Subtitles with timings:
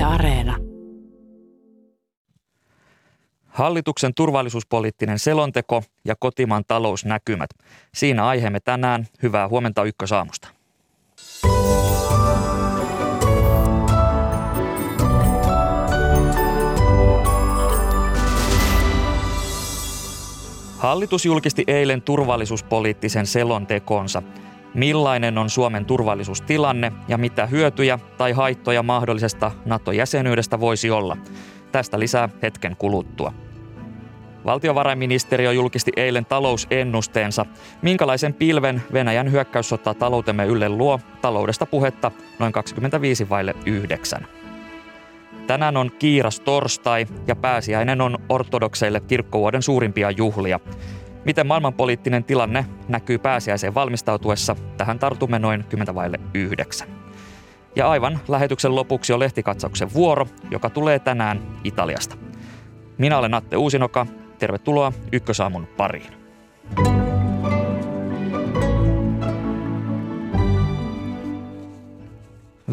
[0.00, 0.56] Yle Areena.
[3.46, 7.50] Hallituksen turvallisuuspoliittinen selonteko ja kotimaan talousnäkymät.
[7.94, 9.06] Siinä aiheemme tänään.
[9.22, 10.48] Hyvää huomenta Ykkösaamusta.
[20.78, 24.22] Hallitus julkisti eilen turvallisuuspoliittisen selontekonsa.
[24.74, 31.16] Millainen on Suomen turvallisuustilanne ja mitä hyötyjä tai haittoja mahdollisesta NATO-jäsenyydestä voisi olla?
[31.72, 33.32] Tästä lisää hetken kuluttua.
[34.44, 37.46] Valtiovarainministeriö julkisti eilen talousennusteensa.
[37.82, 41.00] Minkälaisen pilven Venäjän hyökkäyssota taloutemme ylle luo?
[41.22, 44.26] Taloudesta puhetta noin 25 vaille 9.
[45.46, 50.60] Tänään on kiiras torstai ja pääsiäinen on ortodokseille kirkkovuoden suurimpia juhlia.
[51.24, 54.56] Miten maailmanpoliittinen tilanne näkyy pääsiäiseen valmistautuessa?
[54.76, 56.88] Tähän tartumme noin 10 vaille 9.
[57.76, 62.16] Ja aivan lähetyksen lopuksi on lehtikatsauksen vuoro, joka tulee tänään Italiasta.
[62.98, 64.06] Minä olen Atte Uusinoka.
[64.38, 66.12] Tervetuloa Ykkösaamun pariin.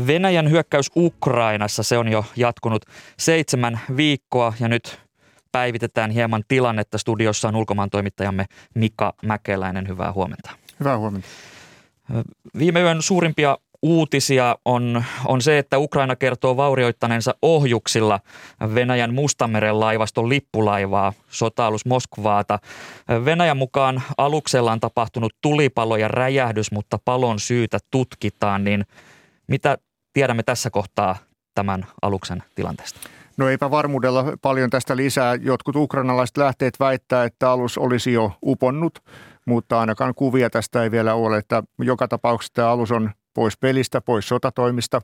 [0.07, 2.85] Venäjän hyökkäys Ukrainassa, se on jo jatkunut
[3.17, 5.06] seitsemän viikkoa ja nyt
[5.57, 6.97] päivitetään hieman tilannetta.
[6.97, 9.87] Studiossa on ulkomaan toimittajamme Mika Mäkeläinen.
[9.87, 10.51] Hyvää huomenta.
[10.79, 11.27] Hyvää huomenta.
[12.57, 18.19] Viime yön suurimpia uutisia on, on se, että Ukraina kertoo vaurioittaneensa ohjuksilla
[18.75, 22.59] Venäjän Mustameren laivaston lippulaivaa, sota-alus Moskvaata.
[23.25, 28.63] Venäjän mukaan aluksella on tapahtunut tulipalo ja räjähdys, mutta palon syytä tutkitaan.
[28.63, 28.85] Niin
[29.47, 29.77] mitä
[30.13, 31.15] tiedämme tässä kohtaa
[31.55, 32.99] tämän aluksen tilanteesta?
[33.37, 35.35] No eipä varmuudella paljon tästä lisää.
[35.35, 38.99] Jotkut ukrainalaiset lähteet väittää, että alus olisi jo uponnut,
[39.45, 41.37] mutta ainakaan kuvia tästä ei vielä ole.
[41.37, 45.01] Että joka tapauksessa tämä alus on pois pelistä, pois sotatoimista.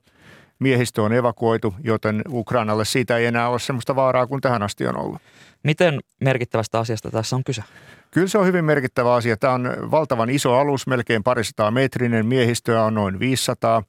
[0.60, 4.98] Miehistö on evakuoitu, joten Ukrainalle siitä ei enää ole sellaista vaaraa kuin tähän asti on
[4.98, 5.22] ollut.
[5.64, 7.64] Miten merkittävästä asiasta tässä on kyse?
[8.12, 9.38] Kyllä se on hyvin merkittävä asia.
[9.38, 12.26] Tämä on valtavan iso alus, melkein parisataa metrinen.
[12.26, 13.84] Miehistöä on noin 500.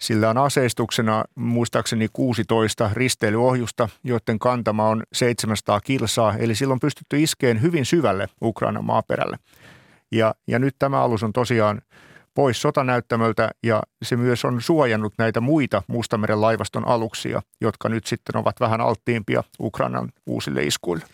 [0.00, 7.62] Sillä on aseistuksena muistaakseni 16 risteilyohjusta, joiden kantama on 700 kilsaa, eli silloin pystytty iskeen
[7.62, 9.38] hyvin syvälle Ukrainan maaperälle.
[10.12, 11.82] Ja, ja nyt tämä alus on tosiaan
[12.34, 18.36] pois sotanäyttämöltä ja se myös on suojannut näitä muita Mustameren laivaston aluksia, jotka nyt sitten
[18.36, 21.04] ovat vähän alttiimpia Ukrainan uusille iskuille.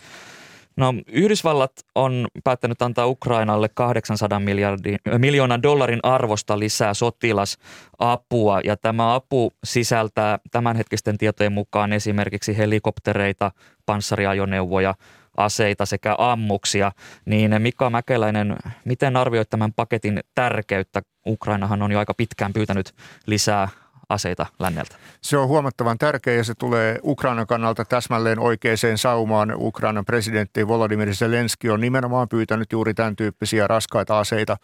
[0.76, 9.14] No Yhdysvallat on päättänyt antaa Ukrainalle 800 miljardin, miljoonan dollarin arvosta lisää sotilasapua ja tämä
[9.14, 13.50] apu sisältää tämänhetkisten tietojen mukaan esimerkiksi helikoptereita,
[13.86, 14.94] panssariajoneuvoja,
[15.36, 16.92] aseita sekä ammuksia,
[17.24, 21.02] niin Mika Mäkeläinen, miten arvioit tämän paketin tärkeyttä?
[21.26, 22.94] Ukrainahan on jo aika pitkään pyytänyt
[23.26, 23.68] lisää
[24.08, 24.96] aseita länneltä.
[25.20, 28.64] Se on huomattavan tärkeä ja se tulee Ukrainan kannalta täsmälleen oikeaan
[28.96, 29.54] saumaan.
[29.56, 34.56] Ukrainan presidentti Volodymyr Zelenski on nimenomaan pyytänyt juuri tämän tyyppisiä raskaita aseita,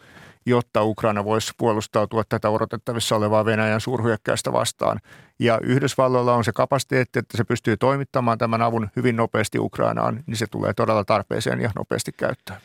[0.45, 4.99] jotta Ukraina voisi puolustautua tätä odotettavissa olevaa Venäjän suurhyökkäystä vastaan.
[5.39, 10.37] Ja Yhdysvalloilla on se kapasiteetti, että se pystyy toimittamaan tämän avun hyvin nopeasti Ukrainaan, niin
[10.37, 12.59] se tulee todella tarpeeseen ja nopeasti käyttöön.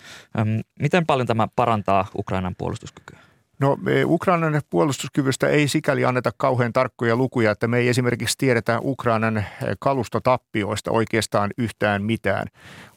[0.81, 3.26] Miten paljon tämä parantaa Ukrainan puolustuskykyä?
[3.61, 9.45] No Ukrainan puolustuskyvystä ei sikäli anneta kauhean tarkkoja lukuja, että me ei esimerkiksi tiedetä Ukrainan
[9.79, 12.47] kalustotappioista oikeastaan yhtään mitään.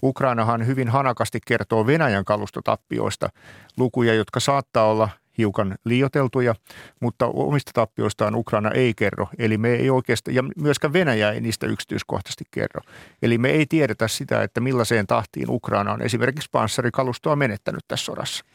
[0.04, 3.30] Ukrainahan hyvin hanakasti kertoo Venäjän kalustotappioista
[3.78, 6.56] lukuja, jotka saattaa olla hiukan liioteltuja,
[7.00, 9.28] mutta omista tappioistaan Ukraina ei kerro.
[9.38, 12.82] Eli me ei oikeastaan, ja myöskään Venäjä ei niistä yksityiskohtaisesti kerro.
[13.22, 18.46] Eli me ei tiedetä sitä, että millaiseen tahtiin Ukraina on esimerkiksi panssarikalustoa menettänyt tässä sodassa.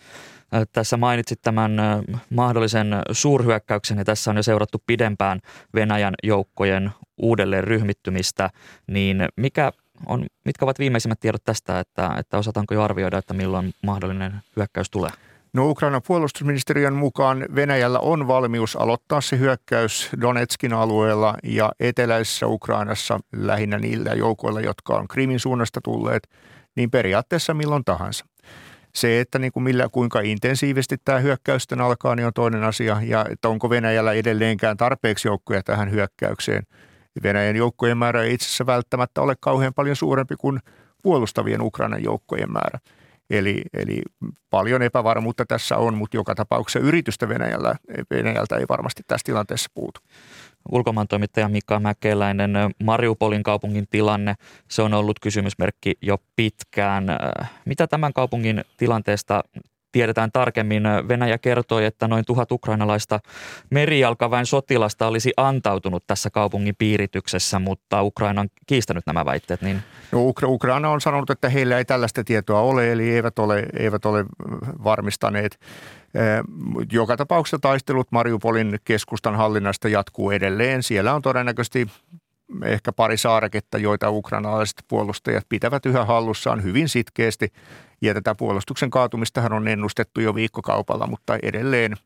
[0.73, 1.73] Tässä mainitsit tämän
[2.31, 5.41] mahdollisen suurhyökkäyksen ja tässä on jo seurattu pidempään
[5.75, 8.51] Venäjän joukkojen uudelleen ryhmittymistä,
[8.87, 9.73] niin mikä
[10.07, 14.91] on, mitkä ovat viimeisimmät tiedot tästä, että, että osataanko jo arvioida, että milloin mahdollinen hyökkäys
[14.91, 15.11] tulee?
[15.53, 23.21] No Ukrainan puolustusministeriön mukaan Venäjällä on valmius aloittaa se hyökkäys Donetskin alueella ja eteläisessä Ukrainassa
[23.37, 26.29] lähinnä niillä joukoilla, jotka on Krimin suunnasta tulleet,
[26.77, 28.25] niin periaatteessa milloin tahansa.
[28.97, 33.01] Se, että niin kuin millä, kuinka intensiivisesti tämä hyökkäys alkaa, niin on toinen asia.
[33.03, 36.63] Ja että onko Venäjällä edelleenkään tarpeeksi joukkoja tähän hyökkäykseen.
[37.23, 40.61] Venäjän joukkojen määrä ei itse asiassa välttämättä ole kauhean paljon suurempi kuin
[41.03, 42.79] puolustavien Ukrainan joukkojen määrä.
[43.31, 44.03] Eli, eli
[44.51, 47.75] paljon epävarmuutta tässä on, mutta joka tapauksessa yritystä Venäjällä,
[48.11, 50.01] Venäjältä ei varmasti tässä tilanteessa puutu
[50.71, 52.53] ulkomaantoimittaja Mika Mäkeläinen.
[52.85, 54.35] Mariupolin kaupungin tilanne,
[54.71, 57.07] se on ollut kysymysmerkki jo pitkään.
[57.65, 59.43] Mitä tämän kaupungin tilanteesta
[59.93, 60.83] tiedetään tarkemmin.
[61.09, 63.21] Venäjä kertoi, että noin tuhat ukrainalaista
[63.71, 69.63] merijalkaväen sotilasta olisi antautunut tässä kaupungin piirityksessä, mutta Ukraina on kiistänyt nämä väitteet.
[69.63, 69.83] Niin...
[70.13, 74.25] No, Ukraina on sanonut, että heillä ei tällaista tietoa ole, eli eivät ole, eivät ole
[74.85, 75.61] varmistaneet.
[76.93, 80.83] Joka tapauksessa taistelut Mariupolin keskustan hallinnasta jatkuu edelleen.
[80.83, 81.91] Siellä on todennäköisesti
[82.65, 87.53] ehkä pari saareketta, joita ukrainalaiset puolustajat pitävät yhä hallussaan hyvin sitkeästi.
[88.03, 91.97] Ja tätä puolustuksen kaatumistahan on ennustettu jo viikkokaupalla, mutta edelleen,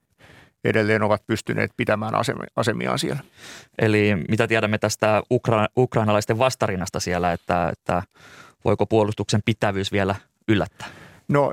[0.65, 2.15] edelleen ovat pystyneet pitämään
[2.57, 3.21] asemiaan siellä.
[3.79, 8.03] Eli mitä tiedämme tästä ukra- ukrainalaisten vastarinnasta siellä, että, että
[8.65, 10.15] voiko puolustuksen pitävyys vielä
[10.49, 10.89] yllättää?
[11.29, 11.53] No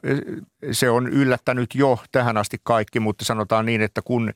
[0.72, 4.34] se on yllättänyt jo tähän asti kaikki, mutta sanotaan niin, että kun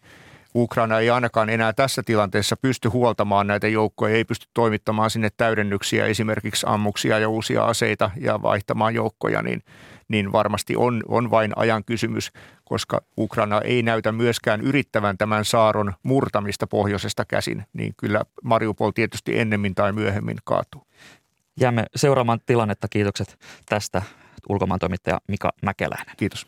[0.55, 6.05] Ukraina ei ainakaan enää tässä tilanteessa pysty huoltamaan näitä joukkoja, ei pysty toimittamaan sinne täydennyksiä,
[6.05, 9.63] esimerkiksi ammuksia ja uusia aseita ja vaihtamaan joukkoja, niin,
[10.07, 12.31] niin varmasti on, on vain ajan kysymys,
[12.63, 19.39] koska Ukraina ei näytä myöskään yrittävän tämän saaron murtamista pohjoisesta käsin, niin kyllä Mariupol tietysti
[19.39, 20.87] ennemmin tai myöhemmin kaatuu.
[21.59, 22.87] Jäämme seuraamaan tilannetta.
[22.87, 24.01] Kiitokset tästä
[24.49, 26.15] ulkomaantoimittaja Mika Mäkeläinen.
[26.17, 26.47] Kiitos.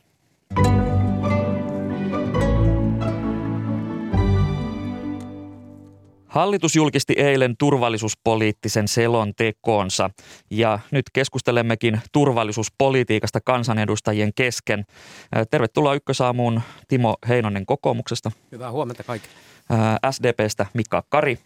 [6.28, 10.10] Hallitus julkisti eilen turvallisuuspoliittisen selontekonsa
[10.50, 14.86] ja nyt keskustelemmekin turvallisuuspolitiikasta kansanedustajien kesken.
[15.50, 18.32] Tervetuloa Ykkösaamuun Timo Heinonen kokoomuksesta.
[18.52, 19.34] Hyvää huomenta kaikille.
[20.12, 21.40] SDPstä Mika Kari.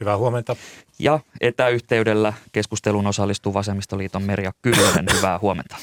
[0.00, 0.56] Hyvää huomenta.
[0.98, 5.06] Ja etäyhteydellä keskusteluun osallistuu Vasemmistoliiton Merja Kyllönen.
[5.16, 5.76] Hyvää huomenta.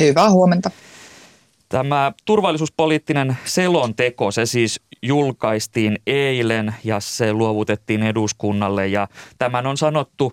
[0.00, 0.70] Hyvää huomenta.
[1.68, 9.08] Tämä turvallisuuspoliittinen selonteko, se siis julkaistiin eilen ja se luovutettiin eduskunnalle ja
[9.38, 10.32] tämän on sanottu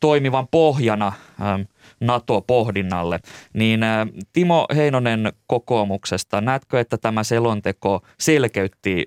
[0.00, 1.06] toimivan pohjana
[1.42, 1.60] ähm,
[2.00, 3.20] NATO-pohdinnalle.
[3.52, 9.04] Niin äh, Timo Heinonen kokoomuksesta, näetkö, että tämä selonteko selkeytti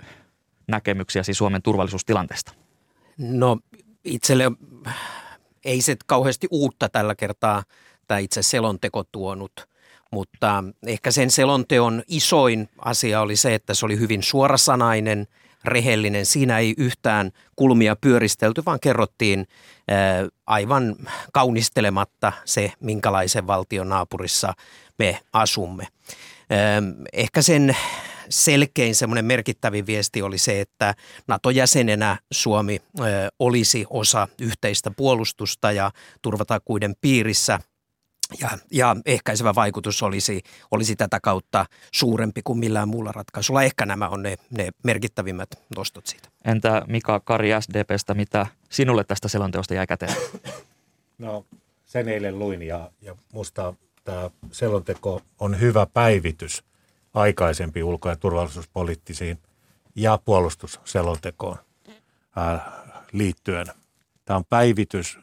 [0.68, 2.61] näkemyksiäsi Suomen turvallisuustilanteesta?
[3.18, 3.58] No
[4.06, 4.44] itselle
[5.66, 7.64] ei se kauheasti uutta tällä kertaa
[8.08, 9.52] tämä itse selonteko tuonut–
[10.12, 15.28] mutta ehkä sen selonteon isoin asia oli se, että se oli hyvin suorasanainen,
[15.66, 16.26] rehellinen.
[16.26, 19.48] Siinä ei yhtään kulmia pyöristelty, vaan kerrottiin
[20.48, 20.96] aivan
[21.34, 24.54] kaunistelematta se, minkälaisen valtion naapurissa
[25.00, 25.88] me asumme.
[27.14, 27.78] Ehkä sen
[28.32, 30.94] selkein semmoinen merkittävin viesti oli se, että
[31.28, 32.80] NATO-jäsenenä Suomi
[33.40, 35.92] olisi osa yhteistä puolustusta ja
[36.22, 37.60] turvatakuiden piirissä–
[38.40, 40.42] ja, ja ehkäisevä vaikutus olisi,
[40.72, 43.64] olisi tätä kautta suurempi kuin millään muulla ratkaisulla.
[43.64, 46.30] Ehkä nämä on ne, ne merkittävimmät nostot siitä.
[46.46, 50.16] Entä Mika Kari SDPstä, mitä sinulle tästä selonteosta jäi käteen?
[51.18, 51.46] No
[51.86, 53.74] sen eilen luin ja, ja musta
[54.04, 56.64] tämä selonteko on hyvä päivitys
[57.14, 59.40] aikaisempi ulko- ja turvallisuuspoliittisiin
[59.96, 61.58] ja puolustusselontekoon
[62.36, 62.72] ää,
[63.12, 63.66] liittyen.
[64.26, 65.20] Tämä on päivitys,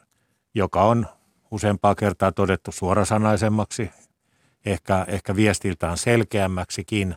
[0.53, 1.07] joka on
[1.51, 3.91] useampaa kertaa todettu suorasanaisemmaksi,
[4.65, 7.15] ehkä, ehkä viestiltään selkeämmäksikin,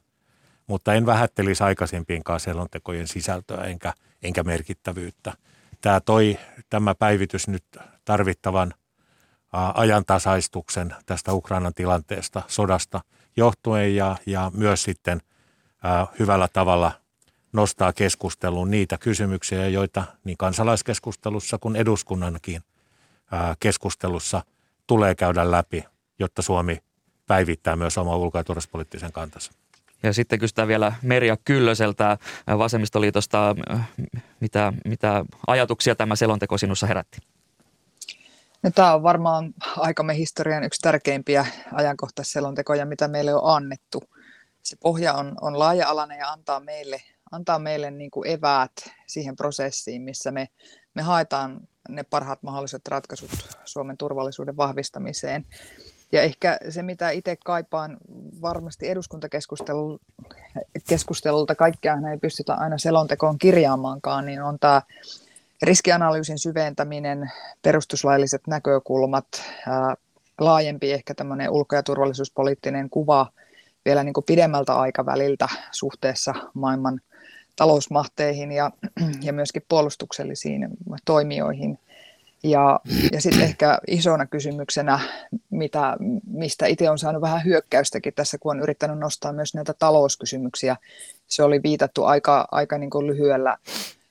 [0.66, 3.92] mutta en vähättelisi aikaisempienkaan selontekojen sisältöä enkä,
[4.22, 5.32] enkä merkittävyyttä.
[5.80, 6.38] Tämä toi
[6.70, 7.64] tämä päivitys nyt
[8.04, 8.74] tarvittavan
[9.74, 13.00] ajantasaistuksen tästä Ukrainan tilanteesta, sodasta
[13.36, 15.22] johtuen ja, ja myös sitten
[15.82, 16.92] ää, hyvällä tavalla
[17.52, 22.62] nostaa keskusteluun niitä kysymyksiä, joita niin kansalaiskeskustelussa kuin eduskunnankin
[23.60, 24.42] keskustelussa
[24.86, 25.84] tulee käydä läpi,
[26.18, 26.78] jotta Suomi
[27.26, 29.52] päivittää myös oma ulko- ja turvallisuuspoliittisen kantansa.
[30.02, 32.18] Ja sitten kysytään vielä Merja Kyllöseltä
[32.58, 33.56] Vasemmistoliitosta,
[34.40, 37.18] mitä, mitä ajatuksia tämä selonteko sinussa herätti?
[38.62, 44.02] No, tämä on varmaan aikamme historian yksi tärkeimpiä ajankohtaisselontekoja, mitä meille on annettu.
[44.62, 47.02] Se pohja on, on laaja-alainen ja antaa meille,
[47.32, 48.72] antaa meille niin kuin eväät
[49.06, 50.48] siihen prosessiin, missä me,
[50.94, 53.30] me haetaan ne parhaat mahdolliset ratkaisut
[53.64, 55.46] Suomen turvallisuuden vahvistamiseen.
[56.12, 57.96] Ja ehkä se, mitä itse kaipaan
[58.42, 64.82] varmasti eduskuntakeskustelulta, kaikkea ei pystytä aina selontekoon kirjaamaankaan, niin on tämä
[65.62, 69.26] riskianalyysin syventäminen, perustuslailliset näkökulmat,
[69.68, 69.94] ää,
[70.40, 73.26] laajempi ehkä tämmöinen ulko- ja turvallisuuspoliittinen kuva
[73.84, 77.00] vielä niin kuin pidemmältä aikaväliltä suhteessa maailman
[77.56, 78.70] talousmahteihin ja,
[79.22, 80.68] ja myöskin puolustuksellisiin
[81.04, 81.78] toimijoihin.
[82.44, 82.80] Ja,
[83.12, 85.00] ja sitten ehkä isona kysymyksenä,
[85.50, 90.76] mitä, mistä itse on saanut vähän hyökkäystäkin tässä, kun on yrittänyt nostaa myös näitä talouskysymyksiä.
[91.26, 93.58] Se oli viitattu aika, aika niin kuin lyhyellä,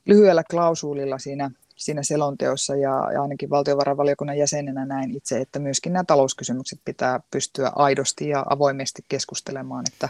[0.05, 6.03] lyhyellä klausuulilla siinä siinä selonteossa ja, ja ainakin valtiovarainvaliokunnan jäsenenä näin itse, että myöskin nämä
[6.07, 10.09] talouskysymykset pitää pystyä aidosti ja avoimesti keskustelemaan, että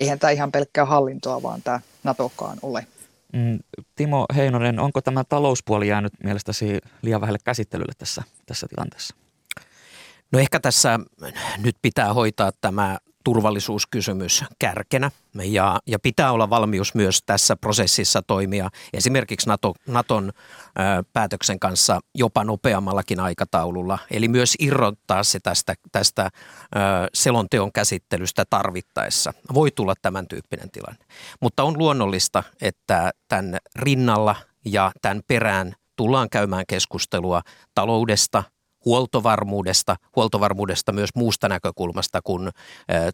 [0.00, 2.86] eihän tämä ihan pelkkää hallintoa, vaan tämä NATOkaan ole.
[3.32, 3.58] Mm,
[3.96, 9.14] Timo Heinonen, onko tämä talouspuoli jäänyt mielestäsi liian vähälle käsittelylle tässä, tässä tilanteessa?
[10.32, 10.98] No ehkä tässä
[11.58, 18.70] nyt pitää hoitaa tämä turvallisuuskysymys kärkenä ja, ja pitää olla valmius myös tässä prosessissa toimia
[18.92, 23.98] esimerkiksi NATO, Naton ö, päätöksen kanssa jopa nopeammallakin aikataululla.
[24.10, 26.28] Eli myös irrottaa se tästä, tästä ö,
[27.14, 29.32] selonteon käsittelystä tarvittaessa.
[29.54, 31.04] Voi tulla tämän tyyppinen tilanne.
[31.40, 37.42] Mutta on luonnollista, että tämän rinnalla ja tämän perään tullaan käymään keskustelua
[37.74, 38.42] taloudesta–
[38.84, 42.50] huoltovarmuudesta, huoltovarmuudesta myös muusta näkökulmasta kuin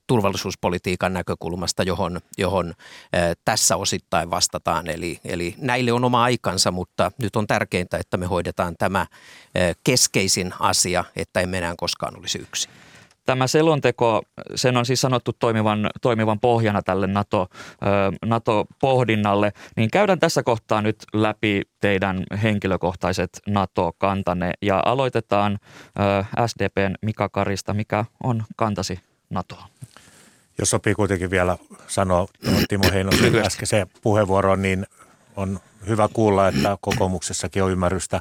[0.06, 2.74] turvallisuuspolitiikan näkökulmasta, johon, johon
[3.44, 4.90] tässä osittain vastataan.
[4.90, 9.06] Eli, eli näille on oma aikansa, mutta nyt on tärkeintä, että me hoidetaan tämä
[9.84, 12.70] keskeisin asia, että emme enää koskaan olisi yksin.
[13.26, 14.22] Tämä selonteko,
[14.54, 17.46] sen on siis sanottu toimivan, toimivan pohjana tälle NATO,
[18.24, 25.58] NATO-pohdinnalle, niin käydään tässä kohtaa nyt läpi teidän henkilökohtaiset NATO-kantanne ja aloitetaan
[26.46, 27.74] SDPn Mika Karista.
[27.74, 29.68] Mikä on kantasi NATOa?
[30.58, 31.56] Jos sopii kuitenkin vielä
[31.86, 32.26] sanoa
[32.68, 34.86] Timo Heinosen äskeiseen puheenvuoroon, niin
[35.36, 38.20] on hyvä kuulla, että kokoomuksessakin on ymmärrystä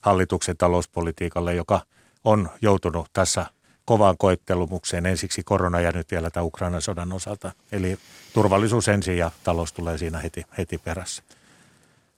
[0.00, 1.80] hallituksen talouspolitiikalle, joka
[2.24, 3.46] on joutunut tässä–
[3.88, 7.52] kovaan koettelumukseen ensiksi korona ja nyt vielä tämä Ukrainan sodan osalta.
[7.72, 7.98] Eli
[8.34, 11.22] turvallisuus ensin ja talous tulee siinä heti, heti perässä.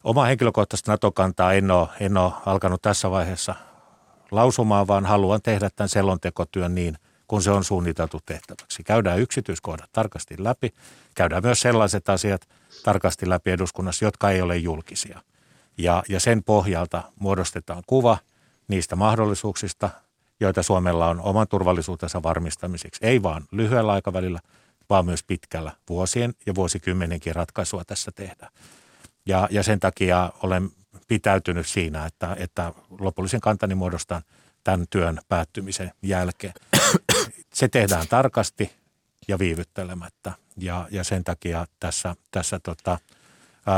[0.05, 3.55] Oma henkilökohtaista NATO-kantaa en ole, en ole alkanut tässä vaiheessa
[4.31, 6.99] lausumaan, vaan haluan tehdä tämän selontekotyön niin,
[7.29, 8.83] kun se on suunniteltu tehtäväksi.
[8.83, 10.75] Käydään yksityiskohdat tarkasti läpi.
[11.15, 12.49] Käydään myös sellaiset asiat
[12.85, 15.21] tarkasti läpi eduskunnassa, jotka ei ole julkisia.
[15.79, 18.19] Ja, ja sen pohjalta muodostetaan kuva
[18.69, 19.91] niistä mahdollisuuksista,
[20.41, 23.07] joita Suomella on oman turvallisuutensa varmistamiseksi.
[23.07, 24.41] Ei vaan lyhyellä aikavälillä,
[24.91, 28.53] vaan myös pitkällä vuosien ja vuosikymmenenkin ratkaisua tässä tehdään.
[29.27, 30.71] Ja, ja sen takia olen
[31.09, 34.23] pitäytynyt siinä, että, että lopullisen kantani muodostan
[34.65, 36.55] tämän työn päättymisen jälkeen.
[37.55, 38.73] Se tehdään tarkasti
[39.29, 42.99] ja viivyttelemättä ja, ja sen takia tässä, tässä tota,–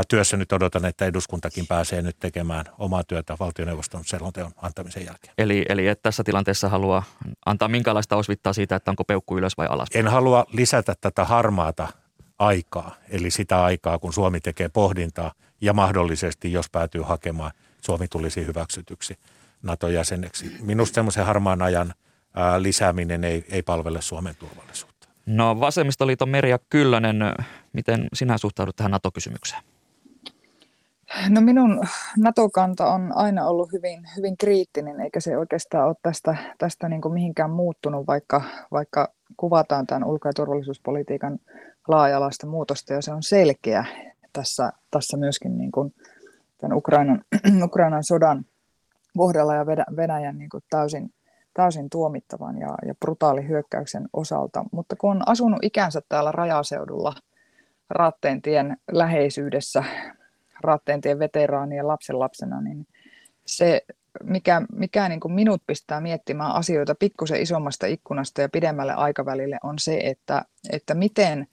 [0.07, 5.33] työssä nyt odotan, että eduskuntakin pääsee nyt tekemään omaa työtä valtioneuvoston selonteon antamisen jälkeen.
[5.37, 7.03] Eli, eli et tässä tilanteessa halua
[7.45, 9.87] antaa minkälaista osvittaa siitä, että onko peukku ylös vai alas?
[9.93, 11.87] En halua lisätä tätä harmaata
[12.39, 18.45] aikaa, eli sitä aikaa, kun Suomi tekee pohdintaa ja mahdollisesti, jos päätyy hakemaan, Suomi tulisi
[18.45, 19.17] hyväksytyksi
[19.63, 20.51] NATO-jäseneksi.
[20.61, 21.93] Minusta semmoisen harmaan ajan
[22.57, 25.07] lisääminen ei, ei palvele Suomen turvallisuutta.
[25.25, 27.17] No vasemmistoliiton Merja Kyllönen,
[27.73, 29.63] miten sinä suhtaudut tähän NATO-kysymykseen?
[31.29, 31.83] No minun
[32.17, 37.13] NATO-kanta on aina ollut hyvin, hyvin kriittinen, eikä se oikeastaan ole tästä, tästä niin kuin
[37.13, 38.41] mihinkään muuttunut, vaikka,
[38.71, 41.39] vaikka kuvataan tämän ulko- ja turvallisuuspolitiikan
[41.87, 43.85] laaja-alaista muutosta, ja se on selkeä
[44.33, 45.93] tässä, tässä myöskin niin kuin
[46.57, 47.21] tämän Ukrainan,
[47.63, 48.45] Ukrainan sodan
[49.17, 49.65] kohdalla ja
[49.95, 51.13] Venäjän niin kuin täysin,
[51.53, 54.65] täysin tuomittavan ja, ja brutaali hyökkäyksen osalta.
[54.71, 57.13] Mutta kun on asunut ikänsä täällä rajaseudulla
[57.89, 59.83] Raatteentien läheisyydessä
[60.63, 62.87] Raatteentien veteraanien lapsenlapsena, niin
[63.45, 63.81] se,
[64.23, 69.79] mikä, mikä niin kuin minut pistää miettimään asioita pikkusen isommasta ikkunasta ja pidemmälle aikavälille, on
[69.79, 71.47] se, että, että miten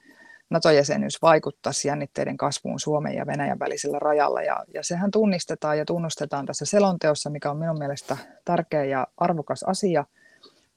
[0.51, 4.43] NATO-jäsenyys vaikuttaisi jännitteiden kasvuun Suomen ja Venäjän välisellä rajalla.
[4.43, 9.63] Ja, ja sehän tunnistetaan ja tunnustetaan tässä selonteossa, mikä on minun mielestä tärkeä ja arvokas
[9.63, 10.05] asia–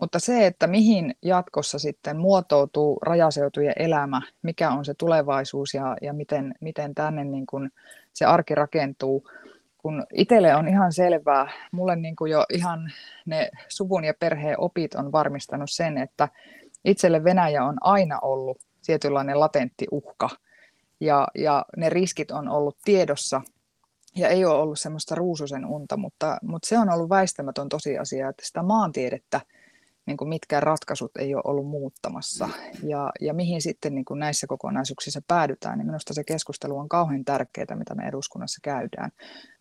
[0.04, 6.14] mutta se, että mihin jatkossa sitten muotoutuu rajaseutujen elämä, mikä on se tulevaisuus ja, ja
[6.14, 7.70] miten, miten tänne niin kuin
[8.14, 9.30] se arki rakentuu,
[9.78, 12.92] kun itselle on ihan selvää, mulle niin kuin jo ihan
[13.26, 16.30] ne suvun ja perheen opit on varmistanut sen, että
[16.86, 20.30] itselle Venäjä on aina ollut tietynlainen latentti uhka.
[21.00, 23.42] Ja, ja ne riskit on ollut tiedossa
[24.16, 28.46] ja ei ole ollut semmoista ruususen unta, mutta, mutta se on ollut väistämätön tosiasia, että
[28.46, 29.42] sitä maantiedettä–
[30.06, 32.50] niin kuin mitkään ratkaisut ei ole ollut muuttamassa.
[32.84, 37.26] Ja, ja mihin sitten niin kuin näissä kokonaisuuksissa päädytään, niin minusta se keskustelu on kauhean
[37.26, 39.12] tärkeää, mitä me eduskunnassa käydään.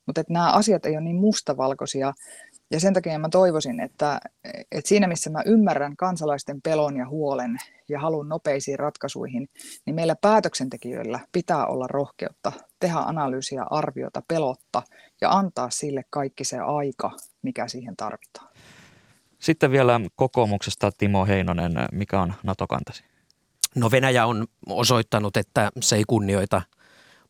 [0.06, 2.12] Mutta nämä asiat ei ole niin mustavalkoisia,
[2.70, 4.20] ja sen takia mä toivoisin, että,
[4.72, 7.56] että siinä missä mä ymmärrän kansalaisten pelon ja huolen
[7.88, 9.48] ja halun nopeisiin ratkaisuihin,
[9.86, 14.82] niin meillä päätöksentekijöillä pitää olla rohkeutta tehdä analyysiä, arviota, pelotta
[15.20, 17.10] ja antaa sille kaikki se aika,
[17.42, 18.51] mikä siihen tarvitaan.
[19.42, 23.04] Sitten vielä kokoomuksesta Timo Heinonen, mikä on NATO-kantasi?
[23.74, 26.62] No Venäjä on osoittanut, että se ei kunnioita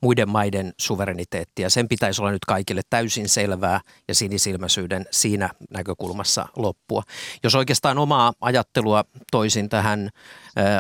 [0.02, 1.70] muiden maiden suvereniteettia.
[1.70, 7.02] Sen pitäisi olla nyt kaikille täysin selvää ja sinisilmäisyyden siinä näkökulmassa loppua.
[7.42, 10.10] Jos oikeastaan omaa ajattelua toisin tähän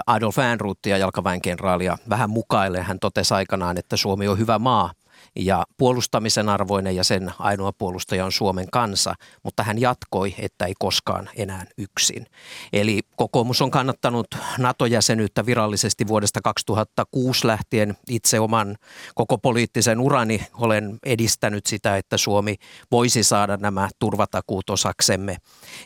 [0.06, 4.92] Adolf Ehrnroottia, jalkaväenkenraalia, vähän mukaille, hän totesi aikanaan, että Suomi on hyvä maa
[5.36, 10.74] ja puolustamisen arvoinen ja sen ainoa puolustaja on Suomen kansa, mutta hän jatkoi, että ei
[10.78, 12.26] koskaan enää yksin.
[12.72, 14.26] Eli kokoomus on kannattanut
[14.58, 17.96] NATO-jäsenyyttä virallisesti vuodesta 2006 lähtien.
[18.08, 18.76] Itse oman
[19.14, 22.56] koko poliittisen urani olen edistänyt sitä, että Suomi
[22.90, 25.36] voisi saada nämä turvatakuut osaksemme.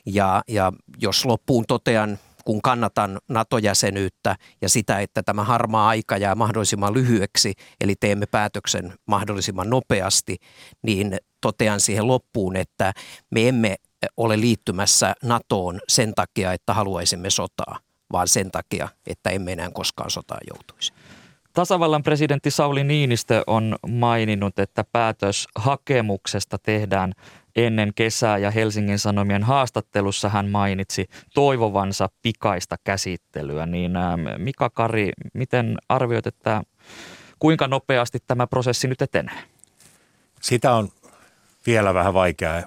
[0.07, 6.35] Ja, ja jos loppuun totean kun kannatan NATO-jäsenyyttä ja sitä, että tämä harmaa aika jää
[6.35, 10.37] mahdollisimman lyhyeksi, eli teemme päätöksen mahdollisimman nopeasti,
[10.83, 12.93] niin totean siihen loppuun, että
[13.31, 13.77] me emme
[14.17, 17.79] ole liittymässä NATOon sen takia, että haluaisimme sotaa,
[18.13, 20.93] vaan sen takia, että emme enää koskaan sotaan joutuisi.
[21.53, 27.13] Tasavallan presidentti Sauli Niinistö on maininnut, että päätös hakemuksesta tehdään
[27.57, 33.67] ennen kesää ja Helsingin Sanomien haastattelussa hän mainitsi toivovansa pikaista käsittelyä.
[33.67, 36.63] Niin ähm, Mika Kari, miten arvioit, että
[37.39, 39.35] kuinka nopeasti tämä prosessi nyt etenee?
[40.41, 40.89] Sitä on
[41.67, 42.63] vielä vähän vaikea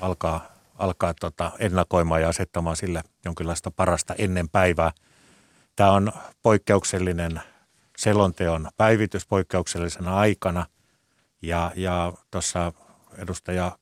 [0.00, 0.46] alkaa,
[0.78, 4.92] alkaa tota ennakoimaan ja asettamaan sille jonkinlaista parasta ennen päivää.
[5.76, 7.40] Tämä on poikkeuksellinen
[7.96, 10.66] selonteon päivitys poikkeuksellisena aikana
[11.42, 12.72] ja, ja tuossa
[13.18, 13.78] edustaja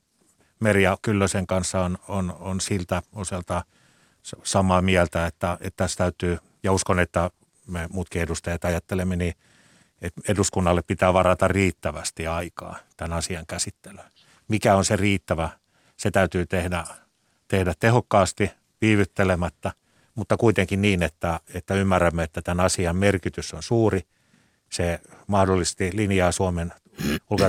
[0.61, 3.65] Merja Kyllösen kanssa on, on, on siltä osalta
[4.43, 7.31] samaa mieltä, että, että tässä täytyy, ja uskon, että
[7.67, 9.35] me muutkin edustajat ajattelemme, niin
[10.03, 14.11] että eduskunnalle pitää varata riittävästi aikaa tämän asian käsittelyyn.
[14.49, 15.51] Mikä on se riittävä?
[15.97, 16.85] Se täytyy tehdä,
[17.49, 19.73] tehdä tehokkaasti, viivyttelemättä,
[20.15, 24.03] mutta kuitenkin niin, että, että ymmärrämme, että tämän asian merkitys on suuri.
[24.71, 26.73] Se mahdollisesti linjaa Suomen
[27.31, 27.43] ulko-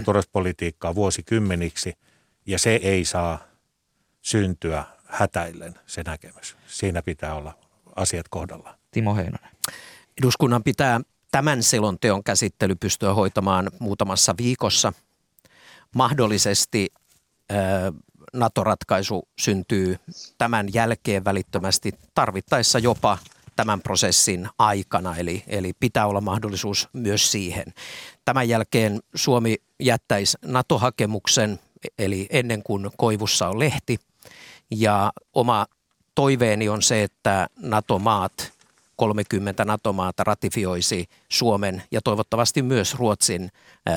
[0.83, 1.93] ja vuosikymmeniksi–
[2.47, 3.39] ja se ei saa
[4.21, 6.55] syntyä hätäillen se näkemys.
[6.67, 7.53] Siinä pitää olla
[7.95, 8.75] asiat kohdallaan.
[8.91, 9.51] Timo Heinonen.
[10.21, 11.01] Eduskunnan pitää
[11.31, 14.93] tämän selonteon käsittely pystyä hoitamaan muutamassa viikossa.
[15.95, 16.87] Mahdollisesti
[18.33, 19.99] NATO-ratkaisu syntyy
[20.37, 23.17] tämän jälkeen välittömästi tarvittaessa jopa
[23.55, 27.65] tämän prosessin aikana, eli, eli pitää olla mahdollisuus myös siihen.
[28.25, 31.59] Tämän jälkeen Suomi jättäisi NATO-hakemuksen
[31.99, 33.99] eli ennen kuin koivussa on lehti.
[34.71, 35.65] Ja oma
[36.15, 38.53] toiveeni on se, että NATO-maat,
[38.97, 43.93] 30 NATO-maata ratifioisi Suomen ja toivottavasti myös Ruotsin äh,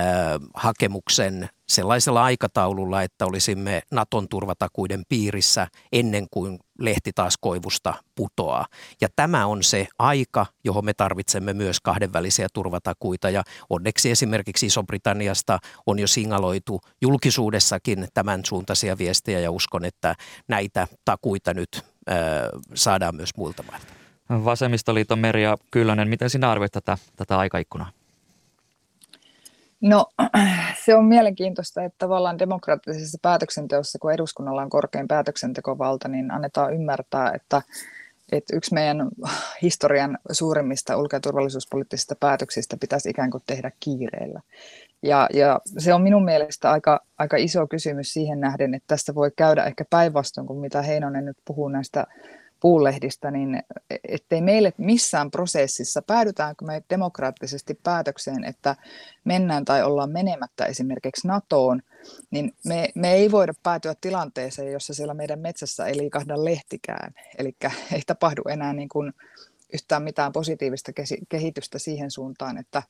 [0.55, 8.67] hakemuksen sellaisella aikataululla, että olisimme Naton turvatakuiden piirissä ennen kuin lehti taas koivusta putoaa.
[9.01, 13.31] Ja tämä on se aika, johon me tarvitsemme myös kahdenvälisiä turvatakuita.
[13.31, 20.15] Ja onneksi esimerkiksi Iso-Britanniasta on jo singaloitu julkisuudessakin tämän suuntaisia viestejä ja uskon, että
[20.49, 22.17] näitä takuita nyt äh,
[22.75, 24.00] saadaan myös muilta mailta.
[24.31, 27.90] Vasemmistoliiton Merja Kyllönen, miten sinä arvioit tätä, tätä aikaikkunaa?
[29.81, 30.07] No
[30.85, 37.33] se on mielenkiintoista, että tavallaan demokraattisessa päätöksenteossa, kun eduskunnalla on korkein päätöksentekovalta, niin annetaan ymmärtää,
[37.35, 37.62] että,
[38.33, 39.09] että yksi meidän
[39.62, 44.40] historian suurimmista ulko- ja turvallisuuspoliittisista päätöksistä pitäisi ikään kuin tehdä kiireellä.
[45.03, 49.31] Ja, ja se on minun mielestä aika, aika iso kysymys siihen nähden, että tässä voi
[49.37, 52.07] käydä ehkä päinvastoin kuin mitä Heinonen nyt puhuu näistä
[52.61, 53.62] puulehdistä, niin
[54.09, 58.77] ettei meille missään prosessissa, päädytäänkö me demokraattisesti päätökseen, että
[59.25, 61.83] mennään tai ollaan menemättä esimerkiksi NATOon,
[62.31, 67.14] niin me, me ei voida päätyä tilanteeseen, jossa siellä meidän metsässä ei liikahda lehtikään.
[67.38, 67.57] Eli
[67.92, 69.12] ei tapahdu enää niin kuin
[69.73, 70.92] yhtään mitään positiivista
[71.29, 72.83] kehitystä siihen suuntaan, että,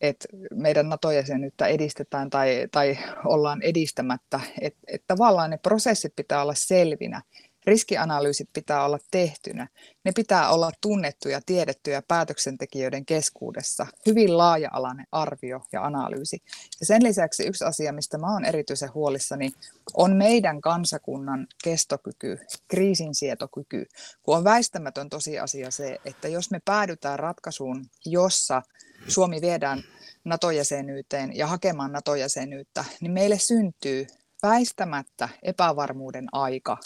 [0.00, 4.40] että meidän NATO-jäsenyyttä edistetään tai, tai ollaan edistämättä.
[4.60, 7.22] Että, että tavallaan ne prosessit pitää olla selvinä
[7.66, 9.68] riskianalyysit pitää olla tehtynä.
[10.04, 13.86] Ne pitää olla tunnettuja, tiedettyjä päätöksentekijöiden keskuudessa.
[14.06, 16.42] Hyvin laaja-alainen arvio ja analyysi.
[16.80, 19.50] Ja sen lisäksi yksi asia, mistä mä oon erityisen huolissani,
[19.94, 23.86] on meidän kansakunnan kestokyky, kriisinsietokyky.
[24.22, 28.62] Kun on väistämätön tosiasia se, että jos me päädytään ratkaisuun, jossa
[29.08, 29.82] Suomi viedään
[30.24, 34.06] NATO-jäsenyyteen ja hakemaan NATO-jäsenyyttä, niin meille syntyy
[34.42, 36.76] väistämättä epävarmuuden aika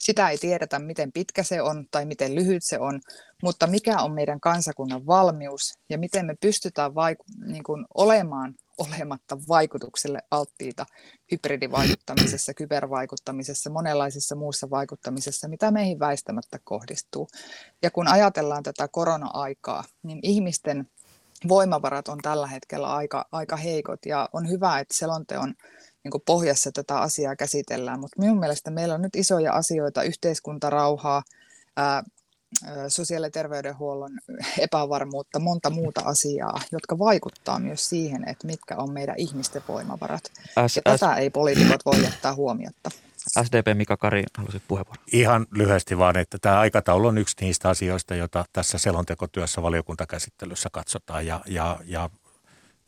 [0.00, 3.00] sitä ei tiedetä, miten pitkä se on tai miten lyhyt se on,
[3.42, 9.38] mutta mikä on meidän kansakunnan valmius ja miten me pystytään vaiku- niin kuin olemaan olematta
[9.48, 10.86] vaikutukselle alttiita
[11.32, 17.28] hybridivaikuttamisessa, kybervaikuttamisessa, monenlaisessa muussa vaikuttamisessa, mitä meihin väistämättä kohdistuu.
[17.82, 20.88] Ja kun ajatellaan tätä korona-aikaa, niin ihmisten
[21.48, 25.54] voimavarat on tällä hetkellä aika, aika heikot ja on hyvä, että selonteon
[26.04, 31.22] niin pohjassa tätä asiaa käsitellään, mutta minun mielestä meillä on nyt isoja asioita, yhteiskuntarauhaa,
[31.76, 32.02] ää,
[32.88, 34.10] sosiaali- ja terveydenhuollon
[34.58, 40.22] epävarmuutta, monta muuta asiaa, jotka vaikuttaa myös siihen, että mitkä on meidän ihmisten voimavarat.
[40.24, 42.90] S- ja S- tätä ei poliitikot voi jättää huomiotta.
[43.42, 45.04] SDP Mika Kari, haluaisit puheenvuoron?
[45.12, 51.26] Ihan lyhyesti vaan, että tämä aikataulu on yksi niistä asioista, joita tässä selontekotyössä valiokuntakäsittelyssä katsotaan.
[51.26, 52.10] Ja, ja, ja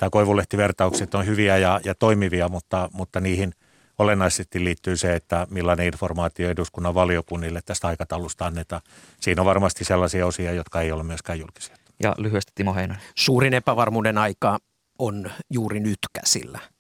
[0.03, 3.53] tämä Koivulehti-vertaukset on hyviä ja, ja toimivia, mutta, mutta niihin
[3.99, 8.83] olennaisesti liittyy se, että millainen informaatio eduskunnan valiokunnille tästä aikataulusta annetaan.
[9.21, 11.77] Siinä on varmasti sellaisia osia, jotka ei ole myöskään julkisia.
[12.03, 13.03] Ja lyhyesti Timo Heinonen.
[13.15, 14.59] Suurin epävarmuuden aika
[14.99, 16.59] on juuri nyt käsillä–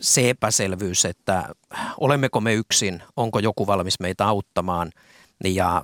[0.00, 1.54] se epäselvyys, että
[2.00, 4.92] olemmeko me yksin, onko joku valmis meitä auttamaan.
[5.44, 5.82] Ja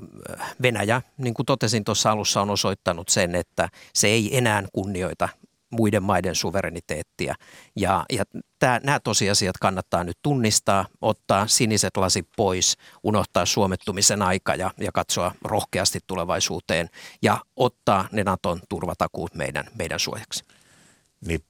[0.62, 5.28] Venäjä, niin kuin totesin tuossa alussa, on osoittanut sen, että se ei enää kunnioita
[5.72, 7.34] muiden maiden suvereniteettia.
[7.76, 8.24] Ja, ja
[8.58, 14.92] tää, nämä tosiasiat kannattaa nyt tunnistaa, ottaa siniset lasit pois, unohtaa suomettumisen aika ja, ja
[14.92, 16.88] katsoa rohkeasti tulevaisuuteen
[17.22, 20.44] ja ottaa ne Naton turvatakuut meidän, meidän suojaksi.
[21.26, 21.40] Niin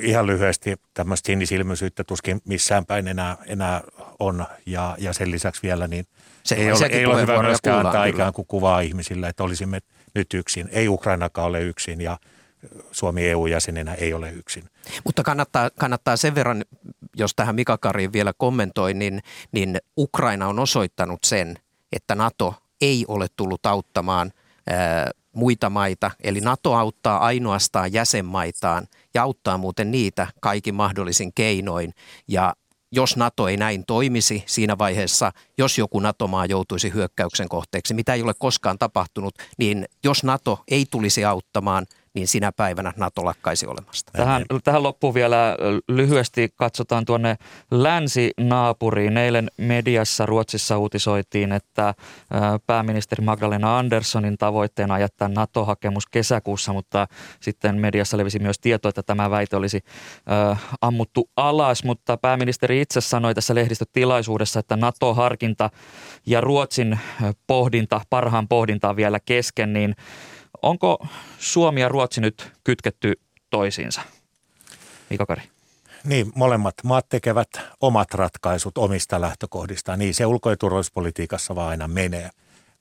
[0.00, 3.80] ihan lyhyesti tämmöistä sinisilmäisyyttä tuskin missään päin enää, enää
[4.18, 6.04] on ja, ja sen lisäksi vielä niin
[6.42, 9.78] se ei ole, ei ole hyvä myöskään antaa ikään kuin kuvaa ihmisille, että olisimme
[10.14, 10.68] nyt yksin.
[10.72, 12.18] Ei Ukrainakaan ole yksin ja
[12.92, 14.64] Suomi EU-jäsenenä ei ole yksin.
[15.04, 16.64] Mutta kannattaa, kannattaa sen verran,
[17.16, 19.20] jos tähän Mika Kari vielä kommentoi, niin,
[19.52, 21.58] niin Ukraina on osoittanut sen,
[21.92, 24.32] että NATO ei ole tullut auttamaan
[24.70, 31.94] ää, muita maita, eli NATO auttaa ainoastaan jäsenmaitaan ja auttaa muuten niitä kaikin mahdollisin keinoin.
[32.28, 32.54] Ja
[32.92, 38.22] jos NATO ei näin toimisi siinä vaiheessa, jos joku NATO-maa joutuisi hyökkäyksen kohteeksi, mitä ei
[38.22, 44.12] ole koskaan tapahtunut, niin jos NATO ei tulisi auttamaan– niin sinä päivänä NATO lakkaisi olemasta.
[44.12, 45.56] Tähän, tähän loppuun vielä
[45.88, 47.36] lyhyesti katsotaan tuonne
[47.70, 49.16] länsinaapuriin.
[49.16, 51.94] Eilen mediassa Ruotsissa uutisoitiin, että
[52.66, 57.06] pääministeri Magdalena Anderssonin tavoitteena jättää NATO-hakemus kesäkuussa, mutta
[57.40, 59.80] sitten mediassa levisi myös tieto, että tämä väite olisi
[60.80, 65.70] ammuttu alas, mutta pääministeri itse sanoi tässä lehdistötilaisuudessa, että NATO-harkinta
[66.26, 66.98] ja Ruotsin
[67.46, 69.94] pohdinta, parhaan pohdinta on vielä kesken, niin
[70.62, 71.06] Onko
[71.38, 73.12] Suomi ja Ruotsi nyt kytketty
[73.50, 74.00] toisiinsa?
[75.10, 75.42] Mika Kari.
[76.04, 77.48] Niin, molemmat maat tekevät
[77.80, 79.98] omat ratkaisut omista lähtökohdistaan.
[79.98, 82.30] Niin se ulko- ja turvallisuuspolitiikassa vaan aina menee.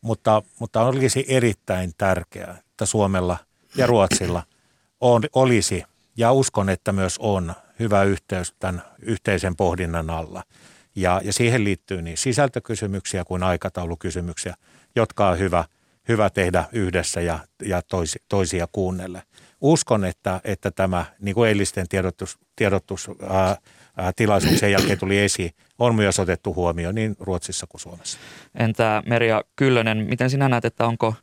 [0.01, 3.37] Mutta, mutta olisi erittäin tärkeää, että Suomella
[3.75, 4.43] ja Ruotsilla
[5.01, 5.83] on, olisi,
[6.17, 10.43] ja uskon, että myös on, hyvä yhteys tämän yhteisen pohdinnan alla.
[10.95, 14.55] Ja, ja siihen liittyy niin sisältökysymyksiä kuin aikataulukysymyksiä,
[14.95, 15.63] jotka on hyvä–
[16.09, 19.21] hyvä tehdä yhdessä ja, ja toisi, toisia kuunnelle.
[19.61, 23.57] Uskon, että, että tämä, niin kuin eilisten tiedotus, tiedotus ää,
[23.97, 28.17] ää, tilaisuuksien jälkeen tuli esiin, on myös otettu huomioon niin Ruotsissa kuin Suomessa.
[28.55, 31.13] Entä Merja Kyllönen, miten sinä näet, että onko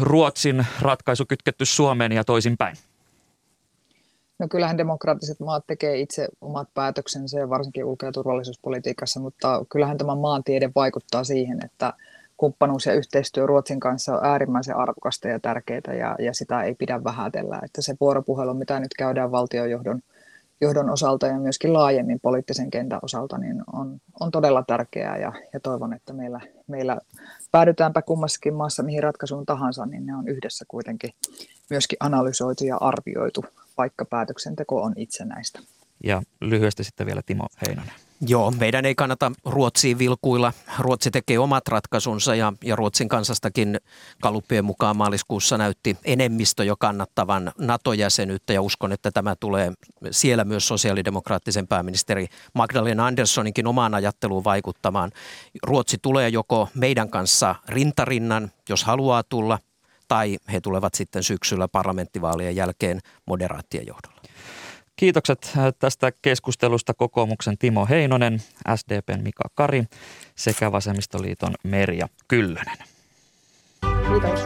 [0.00, 2.76] Ruotsin ratkaisu kytketty Suomeen ja toisinpäin?
[4.38, 9.98] No kyllähän demokraattiset maat tekee itse omat päätöksensä ja varsinkin ulko- ja turvallisuuspolitiikassa, mutta kyllähän
[9.98, 11.92] tämä maantiede vaikuttaa siihen, että–
[12.36, 17.04] kumppanuus ja yhteistyö Ruotsin kanssa on äärimmäisen arvokasta ja tärkeää ja, ja sitä ei pidä
[17.04, 17.60] vähätellä.
[17.64, 20.00] Että se vuoropuhelu, mitä nyt käydään valtiojohdon
[20.60, 25.60] johdon osalta ja myöskin laajemmin poliittisen kentän osalta, niin on, on todella tärkeää ja, ja
[25.60, 26.98] toivon, että meillä, meillä
[27.50, 31.10] päädytäänpä kummassakin maassa mihin ratkaisuun tahansa, niin ne on yhdessä kuitenkin
[31.70, 33.44] myöskin analysoitu ja arvioitu,
[33.78, 35.60] vaikka päätöksenteko on itsenäistä.
[36.04, 37.94] Ja lyhyesti sitten vielä Timo Heinonen.
[38.20, 40.52] Joo, meidän ei kannata Ruotsiin vilkuilla.
[40.78, 43.80] Ruotsi tekee omat ratkaisunsa ja, ja Ruotsin kansastakin
[44.22, 49.72] kaluppien mukaan maaliskuussa näytti enemmistö jo kannattavan NATO-jäsenyyttä ja uskon, että tämä tulee
[50.10, 55.12] siellä myös sosiaalidemokraattisen pääministeri Magdalena Anderssoninkin omaan ajatteluun vaikuttamaan.
[55.62, 59.58] Ruotsi tulee joko meidän kanssa rintarinnan, jos haluaa tulla,
[60.08, 64.16] tai he tulevat sitten syksyllä parlamenttivaalien jälkeen moderaattien johdolla.
[64.96, 68.42] Kiitokset äh, tästä keskustelusta kokoomuksen Timo Heinonen,
[68.76, 69.84] SDPn Mika Kari
[70.36, 72.76] sekä Vasemmistoliiton Merja Kyllönen.
[73.80, 74.40] Kiitos.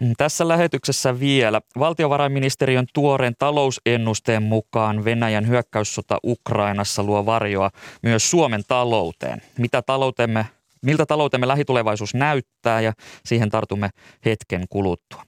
[0.00, 1.60] Mm, tässä lähetyksessä vielä.
[1.78, 7.70] Valtiovarainministeriön tuoreen talousennusteen mukaan Venäjän hyökkäyssota Ukrainassa luo varjoa
[8.02, 9.42] myös Suomen talouteen.
[9.58, 10.46] Mitä taloutemme
[10.82, 12.92] miltä taloutemme lähitulevaisuus näyttää ja
[13.24, 13.90] siihen tartumme
[14.24, 15.22] hetken kuluttua.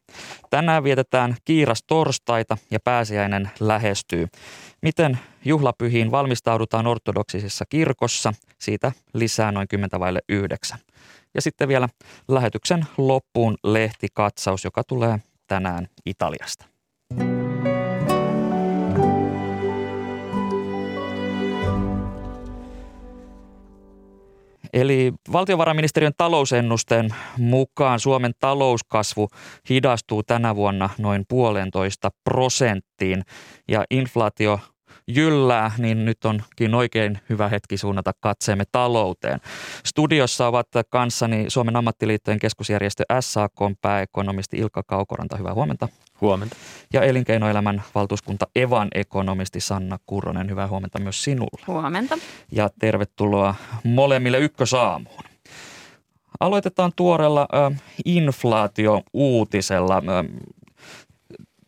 [0.50, 4.26] Tänään vietetään kiiras torstaita ja pääsiäinen lähestyy.
[4.82, 8.32] Miten juhlapyhiin valmistaudutaan ortodoksisessa kirkossa?
[8.58, 10.78] Siitä lisää noin 10 vaille 9.
[11.34, 11.88] Ja sitten vielä
[12.28, 16.69] lähetyksen loppuun lehtikatsaus, joka tulee tänään Italiasta.
[24.72, 29.28] Eli valtiovarainministeriön talousennusteen mukaan Suomen talouskasvu
[29.68, 33.22] hidastuu tänä vuonna noin puolentoista prosenttiin
[33.68, 34.60] ja inflaatio
[35.14, 39.40] jyllää, niin nyt onkin oikein hyvä hetki suunnata katseemme talouteen.
[39.84, 45.36] Studiossa ovat kanssani Suomen ammattiliittojen keskusjärjestö SAK pääekonomisti Ilkka Kaukoranta.
[45.36, 45.88] Hyvää huomenta.
[46.20, 46.56] Huomenta.
[46.92, 50.50] Ja elinkeinoelämän valtuuskunta Evan ekonomisti Sanna Kuronen.
[50.50, 51.64] Hyvää huomenta myös sinulle.
[51.66, 52.18] Huomenta.
[52.52, 55.24] Ja tervetuloa molemmille ykkösaamuun.
[56.40, 59.96] Aloitetaan tuoreella äh, inflaatio-uutisella.
[59.96, 60.02] Äh,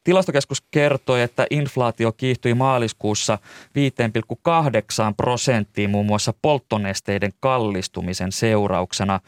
[0.04, 9.20] Tilastokeskus kertoi, että inflaatio kiihtyi maaliskuussa 5,8 prosenttiin muun muassa polttonesteiden kallistumisen seurauksena.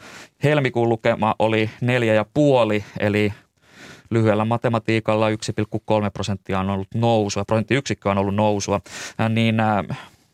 [0.43, 1.69] Helmikuun lukema oli
[2.77, 3.33] 4,5 eli
[4.09, 5.35] lyhyellä matematiikalla 1,3
[6.13, 8.81] prosenttia on ollut nousua, prosenttiyksikkö on ollut nousua.
[9.29, 9.55] Niin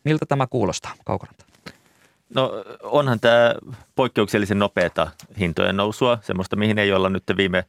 [0.03, 1.45] miltä tämä kuulostaa, Kaukoranta?
[2.35, 2.51] No
[2.83, 3.55] onhan tämä
[3.95, 5.07] poikkeuksellisen nopeata
[5.39, 7.65] hintojen nousua, semmoista mihin ei olla nyt viime,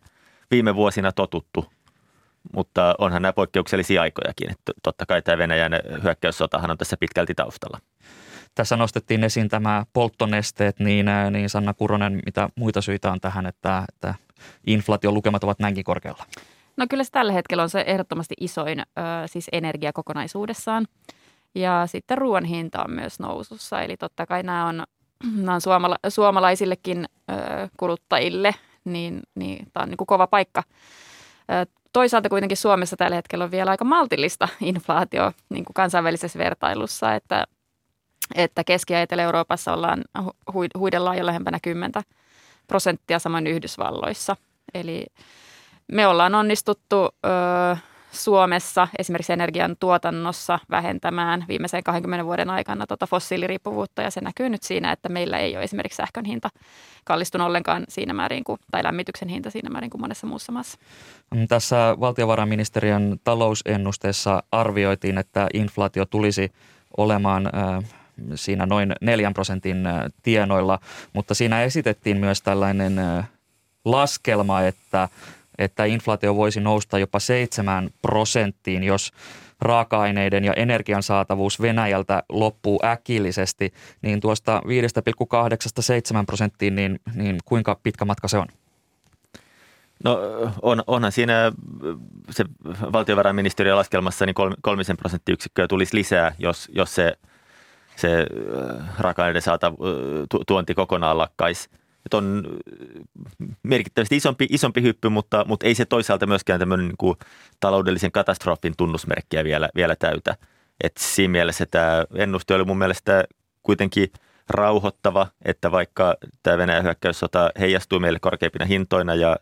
[0.51, 1.67] viime vuosina totuttu
[2.53, 4.51] mutta onhan nämä poikkeuksellisia aikojakin.
[4.51, 7.79] Että totta kai tämä Venäjän hyökkäyssotahan on tässä pitkälti taustalla.
[8.55, 13.85] Tässä nostettiin esiin tämä polttonesteet, niin, niin Sanna Kuronen, mitä muita syitä on tähän, että,
[13.89, 14.15] että
[14.67, 16.25] inflaation lukemat ovat näinkin korkealla?
[16.77, 18.85] No kyllä se tällä hetkellä on se ehdottomasti isoin ö,
[19.27, 20.87] siis energia kokonaisuudessaan.
[21.55, 24.85] Ja sitten ruoan hinta on myös nousussa, eli totta kai nämä on,
[25.37, 27.35] nämä on suomala- suomalaisillekin ö,
[27.77, 30.63] kuluttajille, niin, niin tämä on niin kuin kova paikka
[31.93, 37.45] toisaalta kuitenkin Suomessa tällä hetkellä on vielä aika maltillista inflaatio niin kuin kansainvälisessä vertailussa, että,
[38.35, 40.05] että Keski- ja Etelä-Euroopassa ollaan
[40.79, 41.93] huidellaan jo lähempänä 10
[42.67, 44.37] prosenttia samoin Yhdysvalloissa.
[44.75, 45.07] Eli
[45.93, 47.77] me ollaan onnistuttu ö,
[48.13, 54.63] Suomessa esimerkiksi energian tuotannossa vähentämään viimeisen 20 vuoden aikana tuota fossiiliriippuvuutta ja se näkyy nyt
[54.63, 56.49] siinä, että meillä ei ole esimerkiksi sähkön hinta
[57.05, 60.79] kallistunut ollenkaan siinä määrin kuin, tai lämmityksen hinta siinä määrin kuin monessa muussa maassa.
[61.35, 66.53] Mm, tässä valtiovarainministeriön talousennusteessa arvioitiin, että inflaatio tulisi
[66.97, 67.51] olemaan
[68.35, 69.85] siinä noin 4 prosentin
[70.23, 70.79] tienoilla,
[71.13, 73.01] mutta siinä esitettiin myös tällainen
[73.85, 75.09] laskelma, että
[75.59, 79.13] että inflaatio voisi nousta jopa 7 prosenttiin, jos
[79.61, 84.63] raaka-aineiden ja energian saatavuus Venäjältä loppuu äkillisesti, niin tuosta
[86.21, 88.47] 5,8-7 prosenttiin, niin, niin kuinka pitkä matka se on?
[90.05, 90.19] No
[90.63, 91.53] on, onhan siinä
[92.31, 92.45] se
[92.93, 97.19] valtiovarainministeriön laskelmassa niin kolmisen prosenttiyksikköä tulisi lisää, jos, jos se,
[97.97, 99.77] se äh, raaka-aineiden saatav-
[100.31, 101.71] tu, tuonti kokonaan lakkaisi
[102.07, 106.97] että on äh, merkittävästi isompi, isompi hyppy, mutta, mutta ei se toisaalta myöskään tämmöinen niin
[106.99, 107.17] kuin
[107.61, 110.37] taloudellisen katastrofin tunnusmerkkiä vielä, vielä täytä.
[110.81, 113.25] Et siinä mielessä tämä ennuste oli mun mielestä
[113.63, 114.09] kuitenkin
[114.49, 119.37] rauhoittava, että vaikka tämä Venäjän hyökkäyssota heijastuu meille korkeimpina hintoina ja,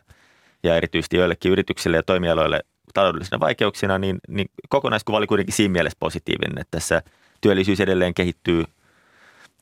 [0.63, 2.59] ja erityisesti joillekin yrityksille ja toimialoille
[2.93, 7.01] taloudellisina vaikeuksina, niin, niin kokonaiskuva oli kuitenkin siinä mielessä positiivinen, että tässä
[7.41, 8.65] työllisyys edelleen kehittyy–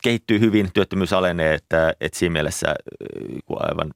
[0.02, 2.74] kehittyy hyvin, työttömyys alenee, että, että siinä mielessä
[3.56, 3.90] aivan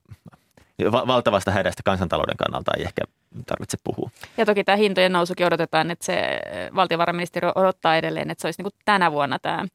[0.93, 3.03] valtavasta hädästä kansantalouden kannalta ei ehkä
[3.47, 4.11] tarvitse puhua.
[4.37, 6.41] Ja toki tämä hintojen nousukin odotetaan, että se
[6.75, 9.67] valtiovarainministeriö odottaa edelleen, että se olisi niin kuin tänä vuonna tämä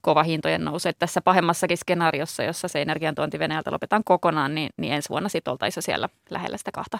[0.00, 0.88] kova hintojen nousu.
[0.88, 5.50] Että tässä pahemmassakin skenaariossa, jossa se energiantuonti Venäjältä lopetaan kokonaan, niin, niin ensi vuonna sitten
[5.50, 6.96] oltaisiin siellä lähellä sitä 2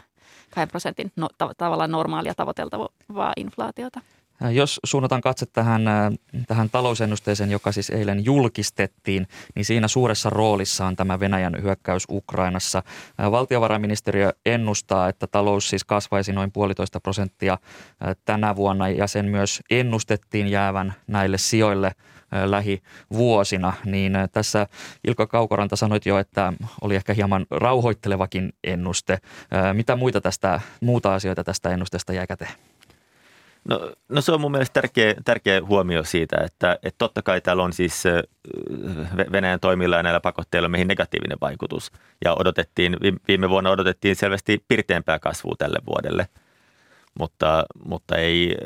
[0.70, 4.00] prosentin no, tavallaan normaalia tavoiteltavaa inflaatiota.
[4.44, 6.12] Äh, jos suunnataan katse tähän, äh,
[6.46, 12.82] tähän talousennusteeseen, joka siis eilen julkistettiin, niin siinä suuressa roolissa on tämä Venäjän hyökkäys Ukrainassa.
[13.20, 17.58] Äh, valtiovarainministeriö ennustaa, että talous siis kasvaisi noin puolitoista prosenttia
[18.24, 21.92] tänä vuonna ja sen myös ennustettiin jäävän näille sijoille
[22.44, 24.66] lähivuosina, niin tässä
[25.06, 29.18] Ilkka Kaukoranta sanoit jo, että oli ehkä hieman rauhoittelevakin ennuste.
[29.72, 32.52] Mitä muita tästä, muuta asioita tästä ennusteesta jäi käteen?
[33.68, 37.62] No, no se on mun mielestä tärkeä, tärkeä huomio siitä, että, että totta kai täällä
[37.62, 38.04] on siis
[39.32, 41.92] Venäjän toimilla ja näillä pakotteilla meihin negatiivinen vaikutus.
[42.24, 42.96] Ja odotettiin,
[43.28, 46.28] viime vuonna odotettiin selvästi pirteämpää kasvua tälle vuodelle.
[47.18, 48.56] Mutta, mutta ei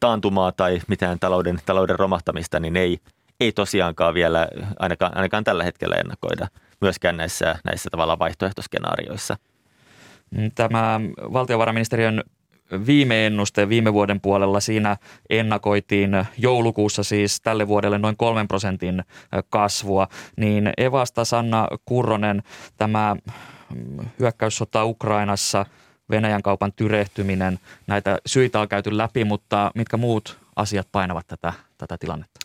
[0.00, 2.98] taantumaa tai mitään talouden, talouden romahtamista, niin ei,
[3.40, 6.48] ei tosiaankaan vielä ainakaan, ainakaan tällä hetkellä ennakoida
[6.80, 9.36] myöskään näissä, näissä tavallaan vaihtoehtoskenaarioissa.
[10.54, 11.00] Tämä
[11.32, 12.22] valtiovarainministeriön
[12.86, 14.60] viime ennuste viime vuoden puolella.
[14.60, 14.96] Siinä
[15.30, 19.04] ennakoitiin joulukuussa siis tälle vuodelle noin kolmen prosentin
[19.50, 20.08] kasvua.
[20.36, 22.42] Niin Evasta Sanna Kurronen,
[22.76, 23.16] tämä
[23.74, 25.66] mm, hyökkäyssota Ukrainassa,
[26.10, 31.98] Venäjän kaupan tyrehtyminen, näitä syitä on käyty läpi, mutta mitkä muut asiat painavat tätä, tätä
[31.98, 32.40] tilannetta?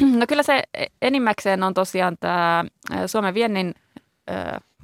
[0.18, 0.62] No kyllä se
[1.02, 2.64] enimmäkseen on tosiaan tämä
[3.06, 3.74] Suomen viennin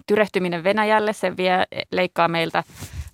[0.07, 1.13] tyrehtyminen Venäjälle.
[1.13, 2.65] Se vie, leikkaa meiltä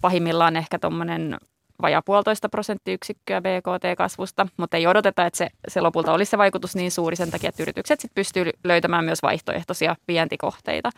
[0.01, 1.39] pahimmillaan ehkä tuommoinen
[1.83, 6.91] vajaa puolitoista prosenttiyksikköä BKT-kasvusta, mutta ei odoteta, että se, se lopulta olisi se vaikutus niin
[6.91, 10.91] suuri sen takia, että yritykset sit pystyy löytämään myös vaihtoehtoisia vientikohteita.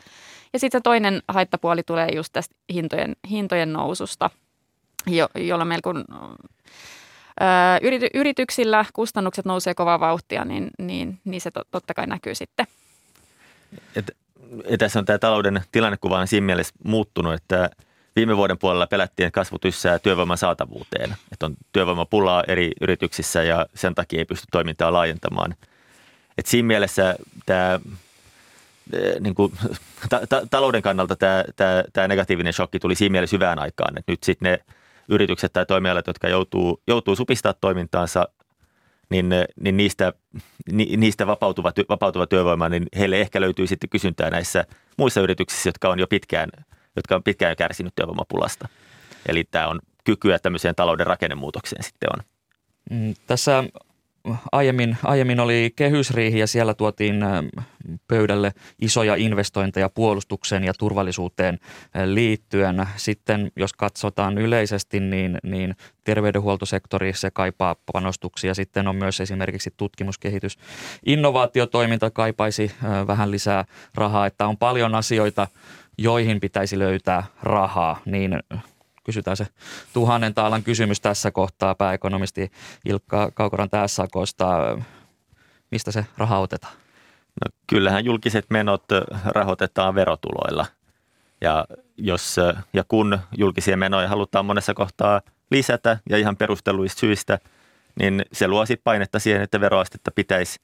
[0.53, 4.31] Ja sitten se toinen haittapuoli tulee just tästä hintojen, hintojen noususta,
[5.07, 6.05] jo, jolla meillä kun
[7.83, 12.67] yrity, yrityksillä kustannukset nousee kovaa vauhtia, niin, niin, niin se totta kai näkyy sitten.
[13.97, 14.11] Et,
[14.71, 17.71] ja tässä on tämä talouden tilannekuva on siinä mielessä muuttunut, että
[18.17, 21.17] viime vuoden puolella pelättiin, että kasvu tyssää työvoiman saatavuuteen.
[21.33, 25.55] Että on työvoimapulaa eri yrityksissä ja sen takia ei pysty toimintaa laajentamaan.
[26.39, 27.81] Et siinä mielessä tämä
[29.21, 29.53] niin kuin,
[30.11, 33.99] ta- ta- talouden kannalta tämä, tämä, tämä negatiivinen shokki tuli siinä mielessä hyvään aikaan.
[33.99, 34.59] Et nyt sitten ne
[35.09, 38.29] yritykset tai toimialat, jotka joutuu, joutuu supistaa toimintaansa,
[39.11, 40.13] niin, niin niistä,
[40.73, 44.65] ni, niistä vapautuva, vapautuva työvoima, niin heille ehkä löytyy sitten kysyntää näissä
[44.97, 46.51] muissa yrityksissä, jotka on jo pitkään,
[46.97, 48.69] jotka on pitkään jo kärsinyt työvoimapulasta.
[49.29, 52.25] Eli tämä on kykyä tämmöiseen talouden rakennemuutokseen sitten on.
[52.91, 53.65] Mm, tässä
[54.53, 57.25] aiemmin, aiemmin oli kehysriihi ja siellä tuotiin
[58.09, 61.59] pöydälle isoja investointeja puolustukseen ja turvallisuuteen
[62.05, 62.87] liittyen.
[62.97, 68.55] Sitten jos katsotaan yleisesti, niin, niin terveydenhuoltosektori se kaipaa panostuksia.
[68.55, 70.59] Sitten on myös esimerkiksi tutkimuskehitys.
[71.07, 72.73] Innovaatiotoiminta kaipaisi
[73.07, 75.49] vähän lisää rahaa, että on paljon asioita,
[76.01, 78.39] joihin pitäisi löytää rahaa, niin
[79.05, 79.47] kysytään se
[79.93, 82.53] tuhannen taalan kysymys tässä kohtaa pääekonomisti
[82.85, 84.79] Ilkka Kaukoran SAKsta.
[85.71, 86.73] Mistä se raha otetaan?
[87.45, 88.85] No, kyllähän julkiset menot
[89.25, 90.67] rahoitetaan verotuloilla.
[91.41, 91.65] Ja,
[91.97, 92.37] jos,
[92.73, 97.39] ja kun julkisia menoja halutaan monessa kohtaa lisätä ja ihan perusteluista syistä,
[97.99, 100.61] niin se luo sitten painetta siihen, että veroastetta pitäisi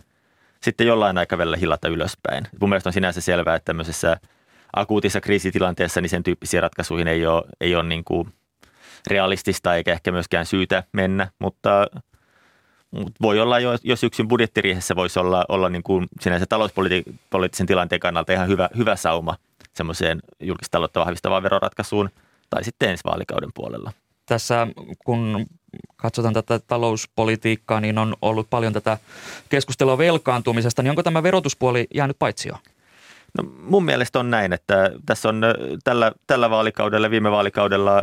[0.63, 2.47] sitten jollain aikavälillä hilata ylöspäin.
[2.61, 4.17] Mun mielestä on sinänsä selvää, että tämmöisessä–
[4.77, 8.33] akuutissa kriisitilanteessa, niin sen tyyppisiä ratkaisuihin ei ole, ei ole niin kuin
[9.07, 11.87] realistista eikä ehkä myöskään syytä mennä, mutta,
[12.91, 18.01] mutta voi olla jo, jo syksyn budjettiriihessä voisi olla, olla niin kuin sinänsä talouspoliittisen tilanteen
[18.01, 19.37] kannalta ihan hyvä, hyvä sauma
[19.75, 22.11] semmoiseen julkistaloutta vahvistavaan veroratkaisuun
[22.51, 23.93] tai sitten ensi vaalikauden puolella.
[24.27, 24.67] Tässä
[25.05, 25.47] kun
[25.97, 28.99] katsotaan tätä talouspolitiikkaa, niin on ollut paljon tätä
[29.49, 32.55] keskustelua velkaantumisesta, niin onko tämä verotuspuoli jäänyt paitsi jo?
[33.39, 35.43] No, mun mielestä on näin, että tässä on
[35.85, 38.03] tällä, tällä vaalikaudella, viime vaalikaudella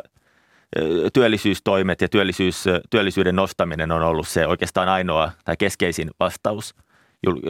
[1.14, 6.76] työllisyystoimet ja työllisyys, työllisyyden nostaminen on ollut se oikeastaan ainoa tai keskeisin vastaus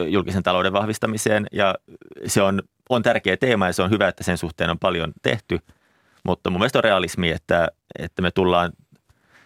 [0.09, 1.47] julkisen talouden vahvistamiseen.
[1.51, 1.75] Ja
[2.25, 5.59] se on, on tärkeä teema ja se on hyvä, että sen suhteen on paljon tehty,
[6.23, 7.67] mutta mun mielestä on realismi, että,
[7.99, 8.71] että me tullaan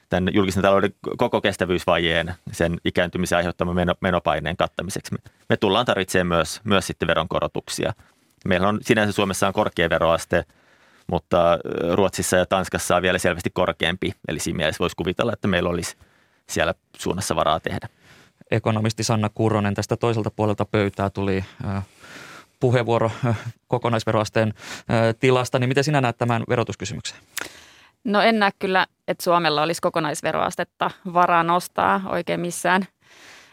[0.09, 5.15] tämän julkisen talouden koko kestävyysvajeen, sen ikääntymisen aiheuttaman menopaineen kattamiseksi.
[5.49, 7.93] Me, tullaan tarvitsemaan myös, myös sitten veronkorotuksia–
[8.47, 10.45] Meillä on sinänsä Suomessa on korkea veroaste,
[11.07, 11.59] mutta
[11.93, 14.13] Ruotsissa ja Tanskassa on vielä selvästi korkeampi.
[14.27, 15.97] Eli siinä mielessä voisi kuvitella, että meillä olisi
[16.49, 17.87] siellä suunnassa varaa tehdä.
[18.51, 21.45] Ekonomisti Sanna Kurronen tästä toiselta puolelta pöytää tuli
[22.59, 23.11] puheenvuoro
[23.67, 24.53] kokonaisveroasteen
[25.19, 27.17] tilasta, niin miten sinä näet tämän verotuskysymyksen?
[28.03, 32.87] No en näe kyllä, että Suomella olisi kokonaisveroastetta varaa nostaa oikein missään.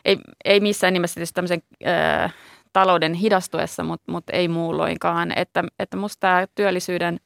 [0.04, 2.34] Ei, ei missään nimessä tietysti tämmöisen äh,
[2.74, 5.32] talouden hidastuessa, mutta, mutta ei muulloinkaan.
[5.38, 7.20] Että, että musta tämä työllisyyden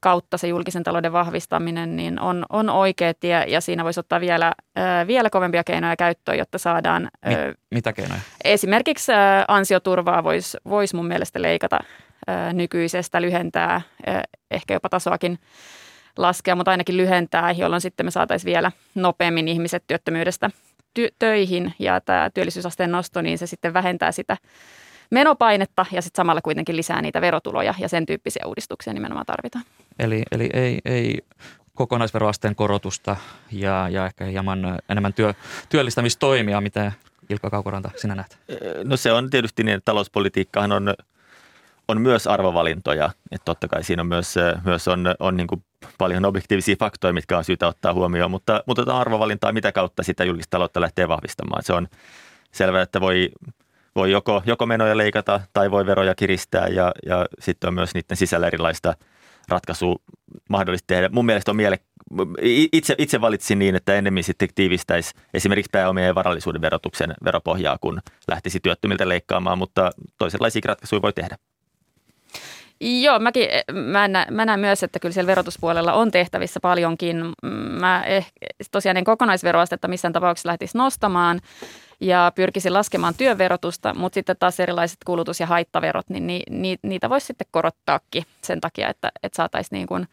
[0.00, 4.52] kautta se julkisen talouden vahvistaminen niin on, on oikea tie ja siinä voisi ottaa vielä,
[4.78, 7.08] äh, vielä kovempia keinoja käyttöön, jotta saadaan...
[7.26, 8.20] Mit, äh, mitä keinoja?
[8.44, 11.78] Esimerkiksi äh, ansioturvaa voisi vois mun mielestä leikata
[12.28, 15.38] äh, nykyisestä, lyhentää, äh, ehkä jopa tasoakin
[16.18, 20.50] laskea, mutta ainakin lyhentää, jolloin sitten me saataisiin vielä nopeammin ihmiset työttömyydestä
[20.98, 24.36] ty- töihin ja tämä työllisyysasteen nosto, niin se sitten vähentää sitä
[25.10, 29.64] menopainetta ja sitten samalla kuitenkin lisää niitä verotuloja ja sen tyyppisiä uudistuksia nimenomaan tarvitaan.
[29.98, 31.18] Eli, eli ei, ei
[31.74, 33.16] kokonaisveroasteen korotusta
[33.52, 35.34] ja, ja ehkä hieman enemmän työ,
[35.68, 36.92] työllistämistoimia, mitä
[37.30, 38.38] Ilkka Kaukoranta sinä näet?
[38.84, 40.94] No se on tietysti niin, että talouspolitiikkahan on
[41.90, 43.10] on myös arvovalintoja.
[43.30, 45.64] Että totta kai siinä on myös, myös on, on niin kuin
[45.98, 50.24] paljon objektiivisia faktoja, mitkä on syytä ottaa huomioon, mutta, mutta tämä arvovalintaa, mitä kautta sitä
[50.24, 51.62] julkista taloutta lähtee vahvistamaan.
[51.62, 51.88] Se on
[52.52, 53.30] selvää, että voi,
[53.96, 58.16] voi joko, joko menoja leikata tai voi veroja kiristää ja, ja sitten on myös niiden
[58.16, 58.94] sisällä erilaista
[59.48, 59.96] ratkaisua
[60.48, 61.08] mahdollista tehdä.
[61.12, 61.78] Mun mielestä on miele,
[62.72, 68.00] itse, itse valitsin niin, että ennemmin sitten tiivistäisi esimerkiksi pääomien ja varallisuuden verotuksen veropohjaa, kun
[68.28, 71.36] lähtisi työttömiltä leikkaamaan, mutta toisenlaisia ratkaisuja voi tehdä.
[72.80, 77.32] Joo, mäkin, mä, näen, mä näen myös, että kyllä siellä verotuspuolella on tehtävissä paljonkin.
[77.80, 78.30] Mä ehkä,
[78.70, 81.40] tosiaan en kokonaisveroastetta missään tapauksessa lähtisi nostamaan
[82.00, 87.10] ja pyrkisin laskemaan työverotusta, mutta sitten taas erilaiset kulutus- ja haittaverot, niin ni, ni, niitä
[87.10, 90.08] voisi sitten korottaakin sen takia, että, että saataisiin niin kuin,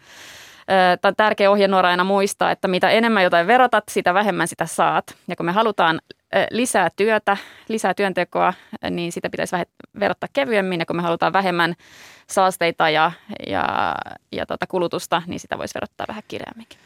[1.01, 5.15] Tämä on tärkeä ohjenuora aina muistaa, että mitä enemmän jotain verotat, sitä vähemmän sitä saat.
[5.27, 6.01] Ja kun me halutaan
[6.51, 8.53] lisää työtä, lisää työntekoa,
[8.89, 9.55] niin sitä pitäisi
[9.99, 10.79] verottaa kevyemmin.
[10.79, 11.75] Ja kun me halutaan vähemmän
[12.29, 13.11] saasteita ja,
[13.47, 13.95] ja,
[14.31, 16.79] ja tota kulutusta, niin sitä voisi verottaa vähän kireämminkin.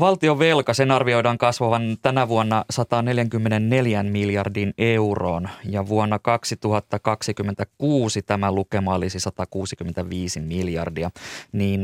[0.00, 8.94] Valtion velka, sen arvioidaan kasvavan tänä vuonna 144 miljardin euroon ja vuonna 2026 tämä lukema
[8.94, 11.10] olisi 165 miljardia.
[11.52, 11.82] Niin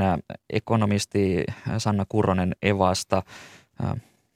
[0.51, 1.45] ekonomisti
[1.79, 3.23] Sanna Kurronen Evasta,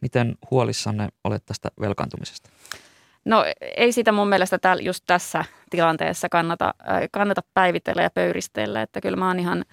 [0.01, 2.51] miten huolissanne olet tästä velkaantumisesta?
[3.25, 3.45] No
[3.77, 9.01] ei sitä mun mielestä täällä, just tässä tilanteessa kannata, äh, kannata päivitellä ja pöyristellä, että
[9.01, 9.65] kyllä mä oon ihan–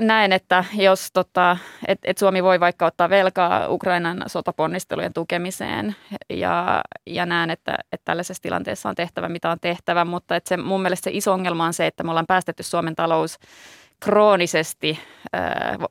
[0.00, 1.56] näen, että jos tota,
[1.88, 5.96] et, et Suomi voi vaikka ottaa velkaa Ukrainan sotaponnistelujen tukemiseen
[6.30, 10.56] ja, ja näen, että, että tällaisessa tilanteessa on tehtävä mitä on tehtävä, mutta että se,
[10.56, 13.38] mun mielestä se iso ongelma on se, että me ollaan päästetty Suomen talous
[14.00, 14.98] kroonisesti
[15.34, 15.42] äh,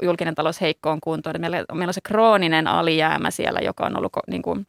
[0.01, 1.35] julkinen talous heikkoon kuntoon.
[1.39, 4.67] Meillä, meillä on se krooninen alijäämä siellä, joka on ollut niin kuin,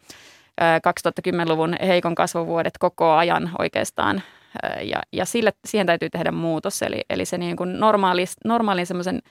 [0.62, 0.80] äh,
[1.20, 4.22] 2010-luvun heikon kasvuvuodet koko ajan oikeastaan
[4.82, 6.82] ja, ja sille, siihen täytyy tehdä muutos.
[6.82, 9.22] Eli, eli se niin kuin normaali, normaalin semmoisen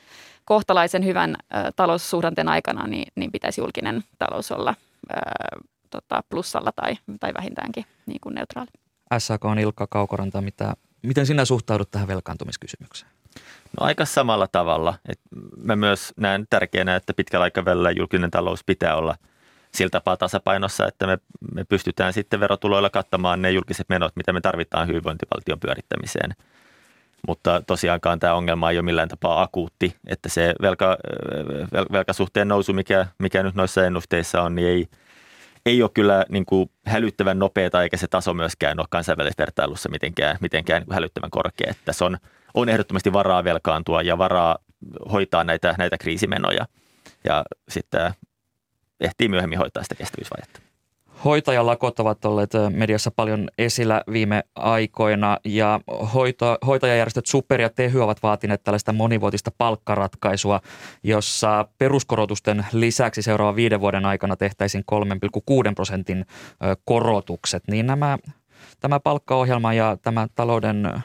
[0.46, 4.76] kohtalaisen hyvän ä, taloussuhdanteen aikana niin, niin pitäisi julkinen talous olla
[5.12, 5.16] ä,
[5.90, 8.70] tota, plussalla tai, tai vähintäänkin niin kuin neutraali.
[9.18, 13.12] SAK on Ilkka Kaukoranta, mitä, miten sinä suhtaudut tähän velkaantumiskysymykseen?
[13.80, 14.94] No aika samalla tavalla.
[15.10, 15.20] Et
[15.58, 19.16] mä myös näen tärkeänä, että pitkällä aikavälillä julkinen talous pitää olla–
[19.78, 21.18] sillä tapaa tasapainossa, että me,
[21.54, 26.34] me pystytään sitten verotuloilla kattamaan ne julkiset menot, mitä me tarvitaan hyvinvointivaltion pyörittämiseen.
[27.28, 30.98] Mutta tosiaankaan tämä ongelma ei ole millään tapaa akuutti, että se velka,
[31.74, 34.88] vel, velkasuhteen nousu, mikä, mikä nyt noissa ennusteissa on, niin ei,
[35.66, 40.38] ei ole kyllä niin kuin hälyttävän nopeata eikä se taso myöskään ole kansainvälisessä vertailussa mitenkään,
[40.42, 41.68] mitenkään niin hälyttävän korkea.
[41.70, 42.18] Että tässä on,
[42.54, 44.58] on ehdottomasti varaa velkaantua ja varaa
[45.12, 46.66] hoitaa näitä, näitä kriisimenoja.
[47.24, 48.12] Ja sitten
[49.00, 50.60] ehtii myöhemmin hoitaa sitä kestävyysvajetta.
[51.26, 55.80] Hoitajalakot ovat olleet mediassa paljon esillä viime aikoina ja
[56.14, 60.62] hoito, hoitajajärjestöt Super ja Tehy ovat vaatineet tällaista monivuotista palkkaratkaisua,
[61.04, 66.26] jossa peruskorotusten lisäksi seuraavan viiden vuoden aikana tehtäisiin 3,6 prosentin
[66.86, 67.64] korotukset.
[67.68, 68.18] Niin nämä,
[68.80, 71.04] tämä palkkaohjelma ja tämä talouden,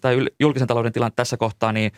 [0.00, 1.92] tai julkisen talouden tilanne tässä kohtaa, niin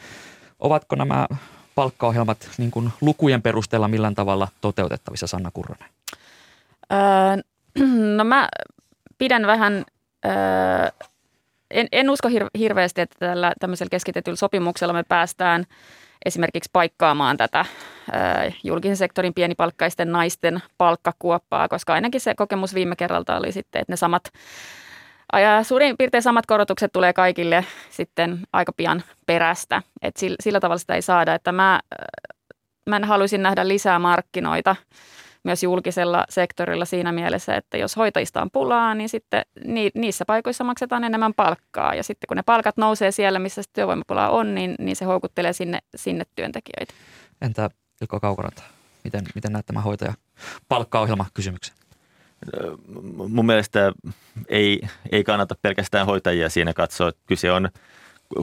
[0.59, 1.27] ovatko nämä
[1.75, 5.89] palkkaohjelmat niin kuin lukujen perusteella millään tavalla toteutettavissa, Sanna Kurronen?
[6.93, 7.43] Öö,
[8.17, 8.49] no mä
[9.19, 9.85] pidän vähän,
[10.25, 11.07] öö,
[11.71, 15.65] en, en usko hir- hirveästi, että tällä tämmöisellä keskitetyllä sopimuksella me päästään
[16.25, 17.65] esimerkiksi paikkaamaan tätä
[18.15, 23.93] öö, julkisen sektorin pienipalkkaisten naisten palkkakuoppaa, koska ainakin se kokemus viime kerralta oli sitten, että
[23.93, 24.23] ne samat
[25.62, 29.83] suurin piirtein samat korotukset tulee kaikille sitten aika pian perästä.
[30.03, 31.80] Et sillä, sillä tavalla sitä ei saada, että mä,
[32.89, 34.76] mä haluaisin nähdä lisää markkinoita
[35.45, 40.64] myös julkisella sektorilla siinä mielessä, että jos hoitajista on pulaa, niin sitten ni, niissä paikoissa
[40.64, 41.95] maksetaan enemmän palkkaa.
[41.95, 45.78] Ja sitten kun ne palkat nousee siellä, missä työvoimapulaa on, niin, niin se houkuttelee sinne,
[45.97, 46.95] sinne työntekijöitä.
[47.41, 47.70] Entä
[48.01, 48.62] Ilkka Kaukoranta,
[49.05, 50.14] miten, miten näet tämän hoitaja
[50.68, 51.82] palkkaohjelma kysymyksen?
[53.28, 53.93] Mun mielestä
[54.49, 54.80] ei,
[55.12, 57.09] ei kannata pelkästään hoitajia siinä katsoa.
[57.09, 57.68] että Kyse on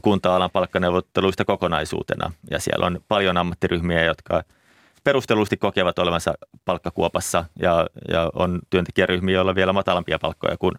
[0.04, 4.44] kunta-alan palkkaneuvotteluista kokonaisuutena ja siellä on paljon ammattiryhmiä, jotka
[5.04, 6.34] perustellusti kokevat olevansa
[6.66, 10.76] palkkakuopassa ja, ja on työntekijäryhmiä, joilla on vielä matalampia palkkoja kuin,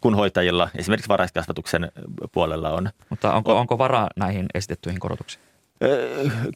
[0.00, 0.68] kuin hoitajilla.
[0.78, 1.92] Esimerkiksi varhaiskasvatuksen
[2.32, 2.90] puolella on.
[3.10, 5.51] Mutta onko, onko varaa näihin esitettyihin korotuksiin?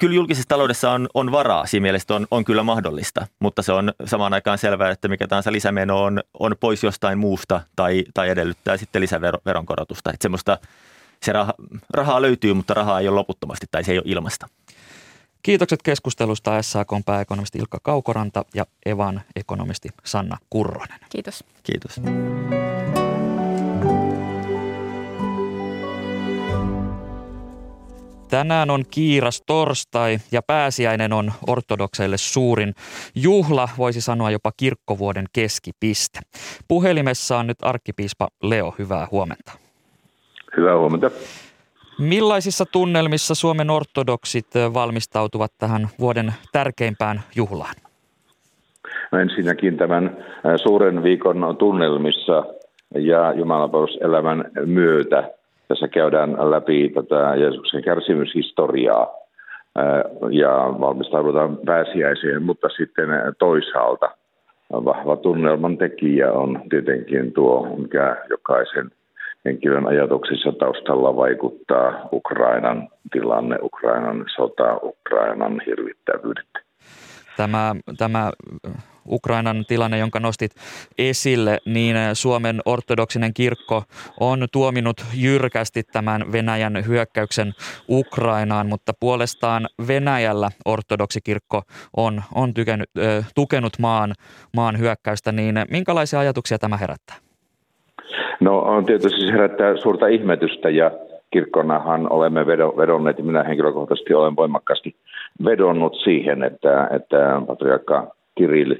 [0.00, 3.92] Kyllä julkisessa taloudessa on, on varaa, siinä mielessä on, on kyllä mahdollista, mutta se on
[4.04, 8.76] samaan aikaan selvää, että mikä tahansa lisämeno on, on pois jostain muusta tai, tai edellyttää
[8.76, 10.10] sitten lisäveronkorotusta.
[10.10, 10.58] Että semmoista,
[11.22, 11.54] se raha,
[11.90, 14.46] rahaa löytyy, mutta rahaa ei ole loputtomasti tai se ei ole ilmasta.
[15.42, 20.98] Kiitokset keskustelusta SAK pääekonomisti Ilkka Kaukoranta ja Evan ekonomisti Sanna Kurronen.
[21.10, 21.44] Kiitos.
[21.62, 22.00] Kiitos.
[28.30, 32.74] Tänään on kiiras torstai ja pääsiäinen on ortodokseille suurin
[33.14, 36.20] juhla, voisi sanoa jopa kirkkovuoden keskipiste.
[36.68, 39.52] Puhelimessa on nyt arkkipiispa Leo, hyvää huomenta.
[40.56, 41.10] Hyvää huomenta.
[41.98, 47.74] Millaisissa tunnelmissa Suomen ortodoksit valmistautuvat tähän vuoden tärkeimpään juhlaan?
[49.12, 50.16] No ensinnäkin tämän
[50.62, 52.44] suuren viikon tunnelmissa
[52.94, 55.30] ja jumalanpalveluselämän myötä
[55.68, 59.10] tässä käydään läpi tätä Jeesuksen kärsimyshistoriaa
[60.30, 60.50] ja
[60.80, 63.08] valmistaudutaan pääsiäiseen, mutta sitten
[63.38, 64.10] toisaalta
[64.72, 68.90] vahva tunnelman tekijä on tietenkin tuo, mikä jokaisen
[69.44, 76.48] henkilön ajatuksissa taustalla vaikuttaa Ukrainan tilanne, Ukrainan sota, Ukrainan hirvittävyydet.
[77.36, 78.30] Tämä, tämä
[79.08, 80.52] Ukrainan tilanne, jonka nostit
[80.98, 83.82] esille, niin Suomen ortodoksinen kirkko
[84.20, 87.52] on tuominut jyrkästi tämän Venäjän hyökkäyksen
[87.88, 91.62] Ukrainaan, mutta puolestaan Venäjällä ortodoksikirkko
[91.96, 92.90] on, on tykenyt,
[93.34, 94.12] tukenut maan,
[94.56, 97.16] maan hyökkäystä, niin minkälaisia ajatuksia tämä herättää?
[98.40, 100.90] No on tietysti se herättää suurta ihmetystä ja
[101.30, 104.96] kirkkonahan olemme vedonneet, minä henkilökohtaisesti olen voimakkaasti
[105.44, 108.74] vedonnut siihen, että, että patriarkka Kirill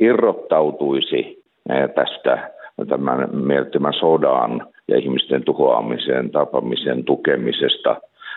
[0.00, 2.50] irrottautuisi eh, tästä
[2.88, 7.96] tämän mielettömän sodan ja ihmisten tuhoamisen, tapamisen tukemisesta.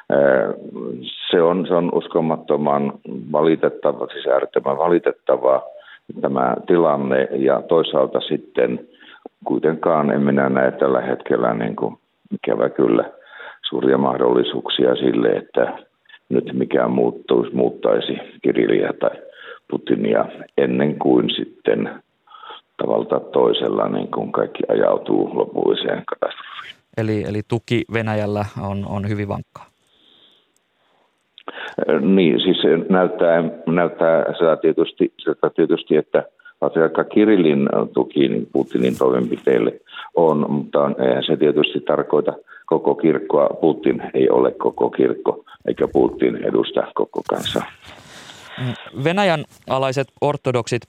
[0.10, 0.56] Eh,
[1.32, 2.94] se on, se on uskomattoman
[3.32, 5.64] valitettava, siis äärettömän valitettava
[6.22, 8.88] tämä tilanne ja toisaalta sitten
[9.46, 11.96] kuitenkaan en minä näe tällä hetkellä niin kuin,
[12.34, 13.04] ikävä kyllä
[13.70, 15.78] suuria mahdollisuuksia sille, että
[16.30, 19.29] nyt mikään muuttuisi, muuttaisi Kirilliä tai
[19.72, 20.26] Putinia
[20.58, 21.90] ennen kuin sitten
[22.78, 26.76] tavalla toisella niin kuin kaikki ajautuu lopulliseen katastrofiin.
[26.98, 29.66] Eli, eli tuki Venäjällä on, on hyvin vankkaa.
[32.02, 32.58] Niin, siis
[32.90, 36.24] näyttää, näyttää sitä tietysti, sitä tietysti, että
[36.60, 39.80] patriarkka Kirillin tuki niin Putinin toimenpiteille
[40.16, 42.34] on, mutta eihän se tietysti tarkoita
[42.66, 43.50] koko kirkkoa.
[43.62, 47.64] Putin ei ole koko kirkko, eikä Putin edusta koko kansaa.
[49.04, 50.82] Venäjän alaiset ortodoksit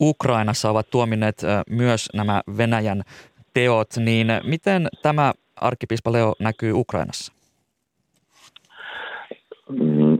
[0.00, 1.36] Ukrainassa ovat tuomineet
[1.70, 3.02] myös nämä Venäjän
[3.54, 7.32] teot, niin miten tämä arkkipiispa Leo näkyy Ukrainassa?
[9.68, 10.18] Mm,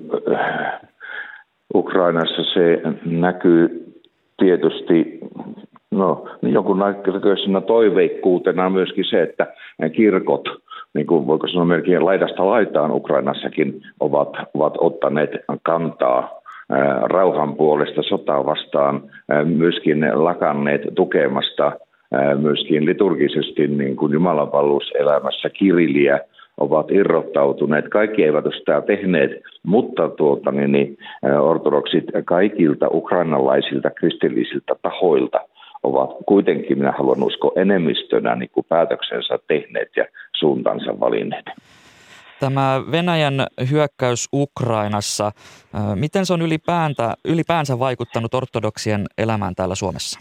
[1.75, 3.85] Ukrainassa se näkyy
[4.37, 5.21] tietysti
[5.91, 9.47] no, jonkunnäköisenä toiveikkuutena myöskin se, että
[9.97, 10.45] kirkot,
[10.95, 15.31] niin kuin voiko sanoa melkein laidasta laitaan Ukrainassakin, ovat, ovat ottaneet
[15.63, 16.44] kantaa
[17.03, 19.03] rauhan puolesta sotaa vastaan
[19.45, 21.73] myöskin lakanneet tukemasta
[22.39, 26.21] myöskin liturgisesti niin kuin jumalanpalveluselämässä kiriliä
[26.61, 27.89] ovat irrottautuneet.
[27.89, 29.31] Kaikki eivät ole sitä tehneet,
[29.67, 30.99] mutta tuota, niin, niin,
[31.41, 35.41] ortodoksit kaikilta ukrainalaisilta kristillisiltä tahoilta
[35.83, 40.05] ovat kuitenkin, minä haluan uskoa, enemmistönä niin kuin päätöksensä tehneet ja
[40.37, 41.45] suuntansa valinneet.
[42.45, 43.35] Tämä Venäjän
[43.71, 45.31] hyökkäys Ukrainassa,
[45.95, 50.21] miten se on ylipäänsä, ylipäänsä vaikuttanut ortodoksien elämään täällä Suomessa?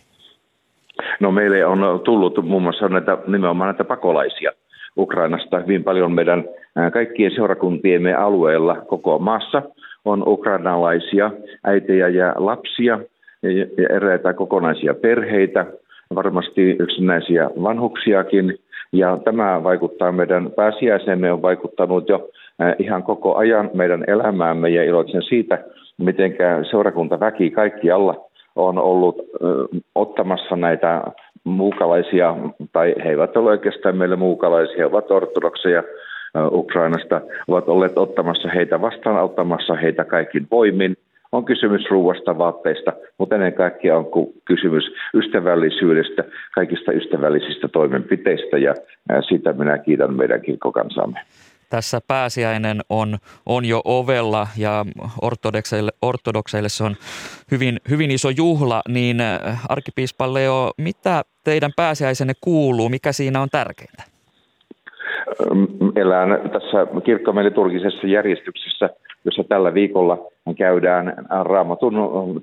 [1.19, 4.51] No meille on tullut muun muassa näitä, nimenomaan näitä pakolaisia
[4.97, 6.43] Ukrainasta hyvin paljon meidän
[6.93, 9.61] kaikkien seurakuntiemme alueella koko maassa
[10.05, 11.31] on ukrainalaisia
[11.63, 12.99] äitejä ja lapsia
[13.43, 15.65] ja eräitä kokonaisia perheitä,
[16.15, 18.59] varmasti yksinäisiä vanhuksiakin.
[18.93, 22.29] Ja tämä vaikuttaa meidän pääsiäisemme, on vaikuttanut jo
[22.79, 25.63] ihan koko ajan meidän elämäämme ja iloitsen siitä,
[25.97, 26.35] miten
[26.71, 28.25] seurakuntaväki kaikkialla
[28.55, 29.17] on ollut
[29.95, 31.03] ottamassa näitä
[31.43, 32.35] muukalaisia,
[32.71, 35.83] tai he eivät ole oikeastaan meille muukalaisia, he ovat ortodokseja
[36.51, 40.97] Ukrainasta, ovat olleet ottamassa heitä vastaan, auttamassa heitä kaikin voimin.
[41.33, 44.05] On kysymys ruuasta, vaatteista, mutta ennen kaikkea on
[44.45, 46.23] kysymys ystävällisyydestä,
[46.55, 48.73] kaikista ystävällisistä toimenpiteistä ja
[49.29, 51.19] sitä minä kiitän meidän kirkkokansamme
[51.69, 54.85] tässä pääsiäinen on, on jo ovella ja
[55.21, 56.95] ortodokseille, ortodokseille se on
[57.51, 59.17] hyvin, hyvin iso juhla, niin
[59.69, 64.03] arkkipiispa Leo, mitä teidän pääsiäisenne kuuluu, mikä siinä on tärkeintä?
[65.95, 68.89] Elään tässä kirkkomme liturgisessa järjestyksessä,
[69.25, 71.13] jossa tällä viikolla käydään
[71.43, 71.93] raamatun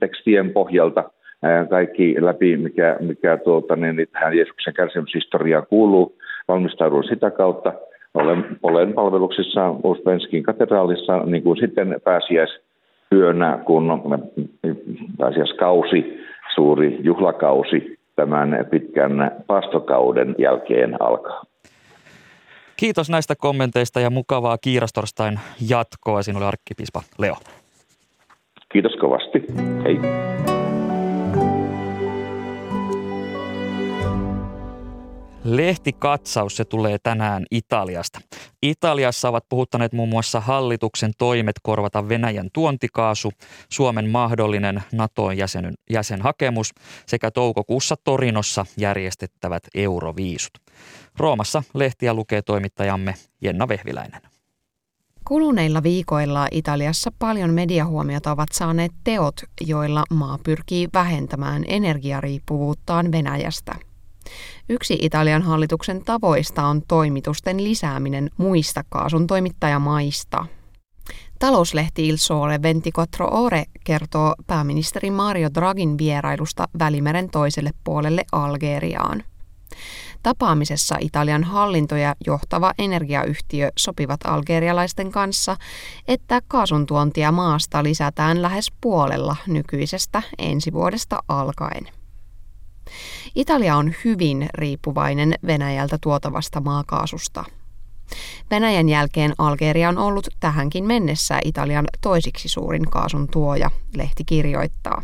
[0.00, 1.00] tekstien pohjalta
[1.44, 6.16] äh, kaikki läpi, mikä, mikä tuota, niin, tähän Jeesuksen kärsimyshistoriaan kuuluu.
[6.48, 7.72] Valmistaudun sitä kautta–
[8.14, 13.98] olen, olen palveluksissa Uuspenskin katedraalissa niin kuin sitten pääsiäisyönä, kun
[15.18, 16.20] pääsiäiskausi,
[16.54, 21.42] suuri juhlakausi tämän pitkän pastokauden jälkeen alkaa.
[22.76, 26.22] Kiitos näistä kommenteista ja mukavaa kiirastorstain jatkoa.
[26.22, 27.36] Sinulle arkkipiispa Leo.
[28.72, 29.38] Kiitos kovasti.
[29.84, 29.98] Hei.
[35.44, 38.20] Lehtikatsaus, se tulee tänään Italiasta.
[38.62, 43.32] Italiassa ovat puhuttaneet muun muassa hallituksen toimet korvata Venäjän tuontikaasu,
[43.68, 46.70] Suomen mahdollinen NATO-jäsen, jäsenhakemus
[47.06, 50.52] sekä toukokuussa Torinossa järjestettävät euroviisut.
[51.18, 54.29] Roomassa lehtiä lukee toimittajamme Jenna Vehviläinen.
[55.30, 63.74] Kuluneilla viikoilla Italiassa paljon mediahuomiota ovat saaneet teot, joilla maa pyrkii vähentämään energiariippuvuuttaan Venäjästä–
[64.68, 70.46] Yksi Italian hallituksen tavoista on toimitusten lisääminen muista kaasun toimittajamaista.
[71.38, 79.22] Talouslehti Il Sole 24 Ore kertoo pääministeri Mario Draghin vierailusta Välimeren toiselle puolelle Algeriaan.
[80.22, 85.56] Tapaamisessa Italian hallinto ja johtava energiayhtiö sopivat algerialaisten kanssa,
[86.08, 91.88] että kaasun tuontia maasta lisätään lähes puolella nykyisestä ensi vuodesta alkaen.
[93.34, 97.44] Italia on hyvin riippuvainen Venäjältä tuotavasta maakaasusta.
[98.50, 105.02] Venäjän jälkeen Algeria on ollut tähänkin mennessä Italian toisiksi suurin kaasun tuoja, lehti kirjoittaa.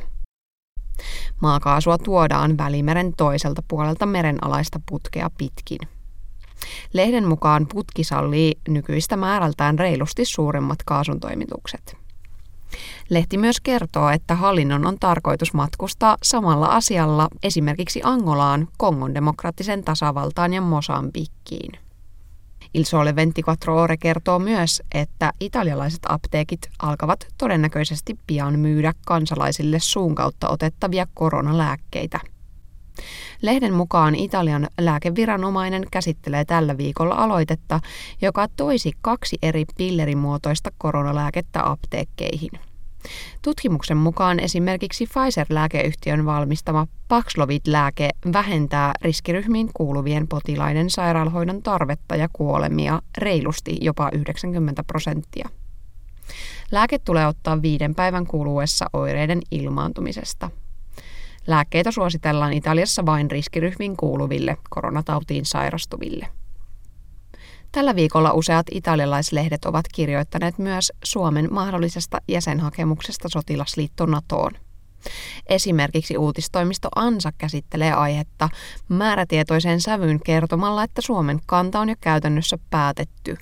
[1.42, 5.78] Maakaasua tuodaan Välimeren toiselta puolelta merenalaista putkea pitkin.
[6.92, 11.96] Lehden mukaan putki sallii nykyistä määrältään reilusti suuremmat kaasun toimitukset.
[13.10, 20.54] Lehti myös kertoo, että hallinnon on tarkoitus matkustaa samalla asialla esimerkiksi Angolaan, Kongon demokraattisen tasavaltaan
[20.54, 21.85] ja Mosambikkiin.
[22.76, 30.14] Il Sole 24 Ore kertoo myös, että italialaiset apteekit alkavat todennäköisesti pian myydä kansalaisille suun
[30.14, 32.20] kautta otettavia koronalääkkeitä.
[33.42, 37.80] Lehden mukaan Italian lääkeviranomainen käsittelee tällä viikolla aloitetta,
[38.22, 42.50] joka toisi kaksi eri pillerimuotoista koronalääkettä apteekkeihin–
[43.42, 53.76] Tutkimuksen mukaan esimerkiksi Pfizer-lääkeyhtiön valmistama Paxlovid-lääke vähentää riskiryhmiin kuuluvien potilaiden sairaanhoidon tarvetta ja kuolemia reilusti
[53.80, 55.48] jopa 90 prosenttia.
[56.72, 60.50] Lääke tulee ottaa viiden päivän kuluessa oireiden ilmaantumisesta.
[61.46, 66.28] Lääkkeitä suositellaan Italiassa vain riskiryhmiin kuuluville koronatautiin sairastuville.
[67.72, 74.52] Tällä viikolla useat italialaislehdet ovat kirjoittaneet myös Suomen mahdollisesta jäsenhakemuksesta sotilasliitto NATOon.
[75.46, 78.48] Esimerkiksi uutistoimisto ANSA käsittelee aihetta
[78.88, 83.36] määrätietoiseen sävyyn kertomalla, että Suomen kanta on jo käytännössä päätetty.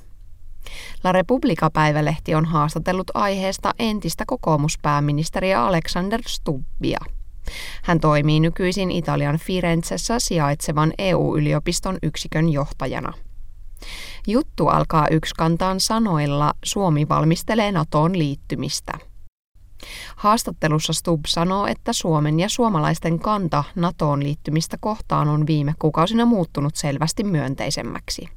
[1.05, 6.99] La Repubblica-päivälehti on haastatellut aiheesta entistä kokoomuspääministeriä Alexander Stubbia.
[7.83, 13.12] Hän toimii nykyisin Italian Firenzessä sijaitsevan EU-yliopiston yksikön johtajana.
[14.26, 18.93] Juttu alkaa yksikantaan sanoilla Suomi valmistelee NATOon liittymistä.
[20.16, 26.76] Haastattelussa Stubb sanoo, että Suomen ja suomalaisten kanta NATOon liittymistä kohtaan on viime kuukausina muuttunut
[26.76, 28.28] selvästi myönteisemmäksi.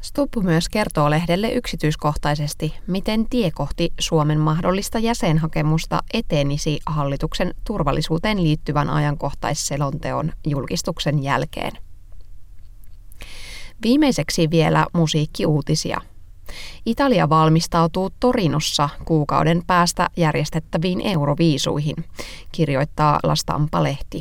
[0.00, 8.90] Stubb myös kertoo lehdelle yksityiskohtaisesti, miten tie kohti Suomen mahdollista jäsenhakemusta etenisi hallituksen turvallisuuteen liittyvän
[8.90, 11.72] ajankohtaisselonteon julkistuksen jälkeen.
[13.82, 16.00] Viimeiseksi vielä musiikkiuutisia.
[16.86, 21.96] Italia valmistautuu Torinossa kuukauden päästä järjestettäviin euroviisuihin,
[22.52, 24.20] kirjoittaa La Stampa-lehti.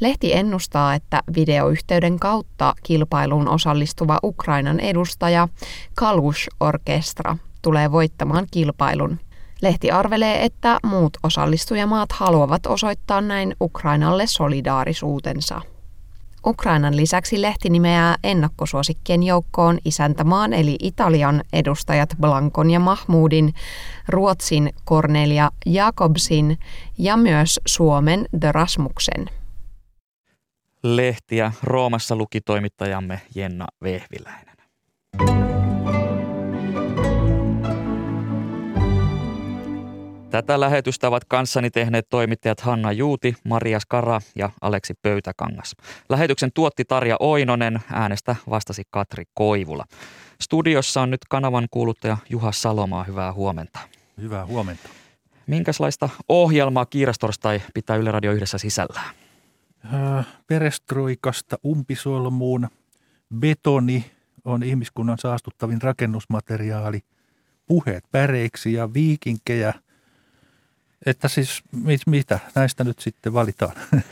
[0.00, 5.48] Lehti ennustaa, että videoyhteyden kautta kilpailuun osallistuva Ukrainan edustaja
[5.94, 9.18] Kalush Orkestra tulee voittamaan kilpailun.
[9.62, 15.60] Lehti arvelee, että muut osallistujamaat haluavat osoittaa näin Ukrainalle solidaarisuutensa.
[16.46, 23.54] Ukrainan lisäksi lehti nimeää ennakkosuosikkien joukkoon isäntämaan eli Italian edustajat Blankon ja Mahmudin,
[24.08, 26.58] Ruotsin Cornelia Jakobsin
[26.98, 29.30] ja myös Suomen The Rasmuksen.
[30.82, 34.54] Lehtiä Roomassa luki toimittajamme Jenna Vehviläinen.
[40.34, 45.76] Tätä lähetystä ovat kanssani tehneet toimittajat Hanna Juuti, Maria Skara ja Aleksi Pöytäkangas.
[46.08, 49.84] Lähetyksen tuotti Tarja Oinonen, äänestä vastasi Katri Koivula.
[50.40, 53.78] Studiossa on nyt kanavan kuuluttaja Juha Salomaa, hyvää huomenta.
[54.20, 54.88] Hyvää huomenta.
[55.46, 59.14] Minkälaista ohjelmaa Kiirastorstai pitää Yle Radio yhdessä sisällään?
[59.94, 62.68] Äh, perestroikasta umpisolmuun.
[63.38, 64.10] Betoni
[64.44, 67.00] on ihmiskunnan saastuttavin rakennusmateriaali.
[67.66, 69.74] Puheet päreiksi ja viikinkejä–
[71.06, 73.76] että siis mit, mitä näistä nyt sitten valitaan?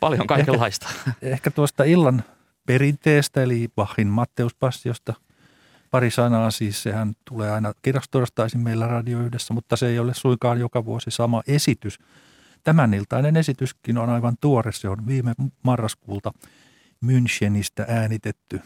[0.00, 0.88] Paljon kaikenlaista.
[0.88, 2.24] Ehkä, ehkä tuosta illan
[2.66, 5.14] perinteestä, eli Bachin Matteuspassiosta
[5.90, 6.50] pari sanaa.
[6.50, 11.10] Siis sehän tulee aina kirjastorstaisin meillä radio yhdessä, mutta se ei ole suinkaan joka vuosi
[11.10, 11.98] sama esitys.
[12.64, 16.32] Tämän iltainen esityskin on aivan tuore, se on viime marraskuulta.
[17.04, 18.60] Münchenistä äänitetty.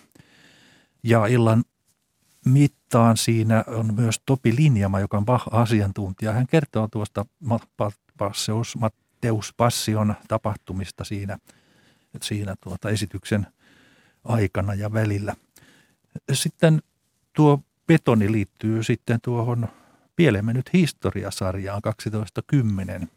[1.03, 1.65] Ja illan
[2.49, 6.33] mittaan siinä on myös Topi Linjama, joka on Bach-asiantuntija.
[6.33, 7.27] Hän kertoo tuosta
[8.79, 11.39] Matteus Passion tapahtumista siinä,
[12.23, 13.47] siinä tuota esityksen
[14.25, 15.35] aikana ja välillä.
[16.33, 16.83] Sitten
[17.33, 19.69] tuo betoni liittyy sitten tuohon
[20.17, 23.09] Pielemme nyt historiasarjaan 1210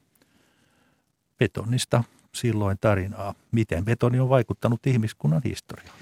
[1.37, 2.03] betonista
[2.33, 5.95] silloin tarinaa, miten betoni on vaikuttanut ihmiskunnan historiaan.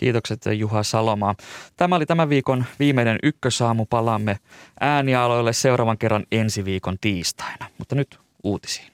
[0.00, 1.34] Kiitokset Juha Saloma.
[1.76, 3.86] Tämä oli tämän viikon viimeinen ykkösaamu.
[3.86, 4.38] Palaamme
[4.80, 7.66] äänialoille seuraavan kerran ensi viikon tiistaina.
[7.78, 8.92] Mutta nyt uutisiin.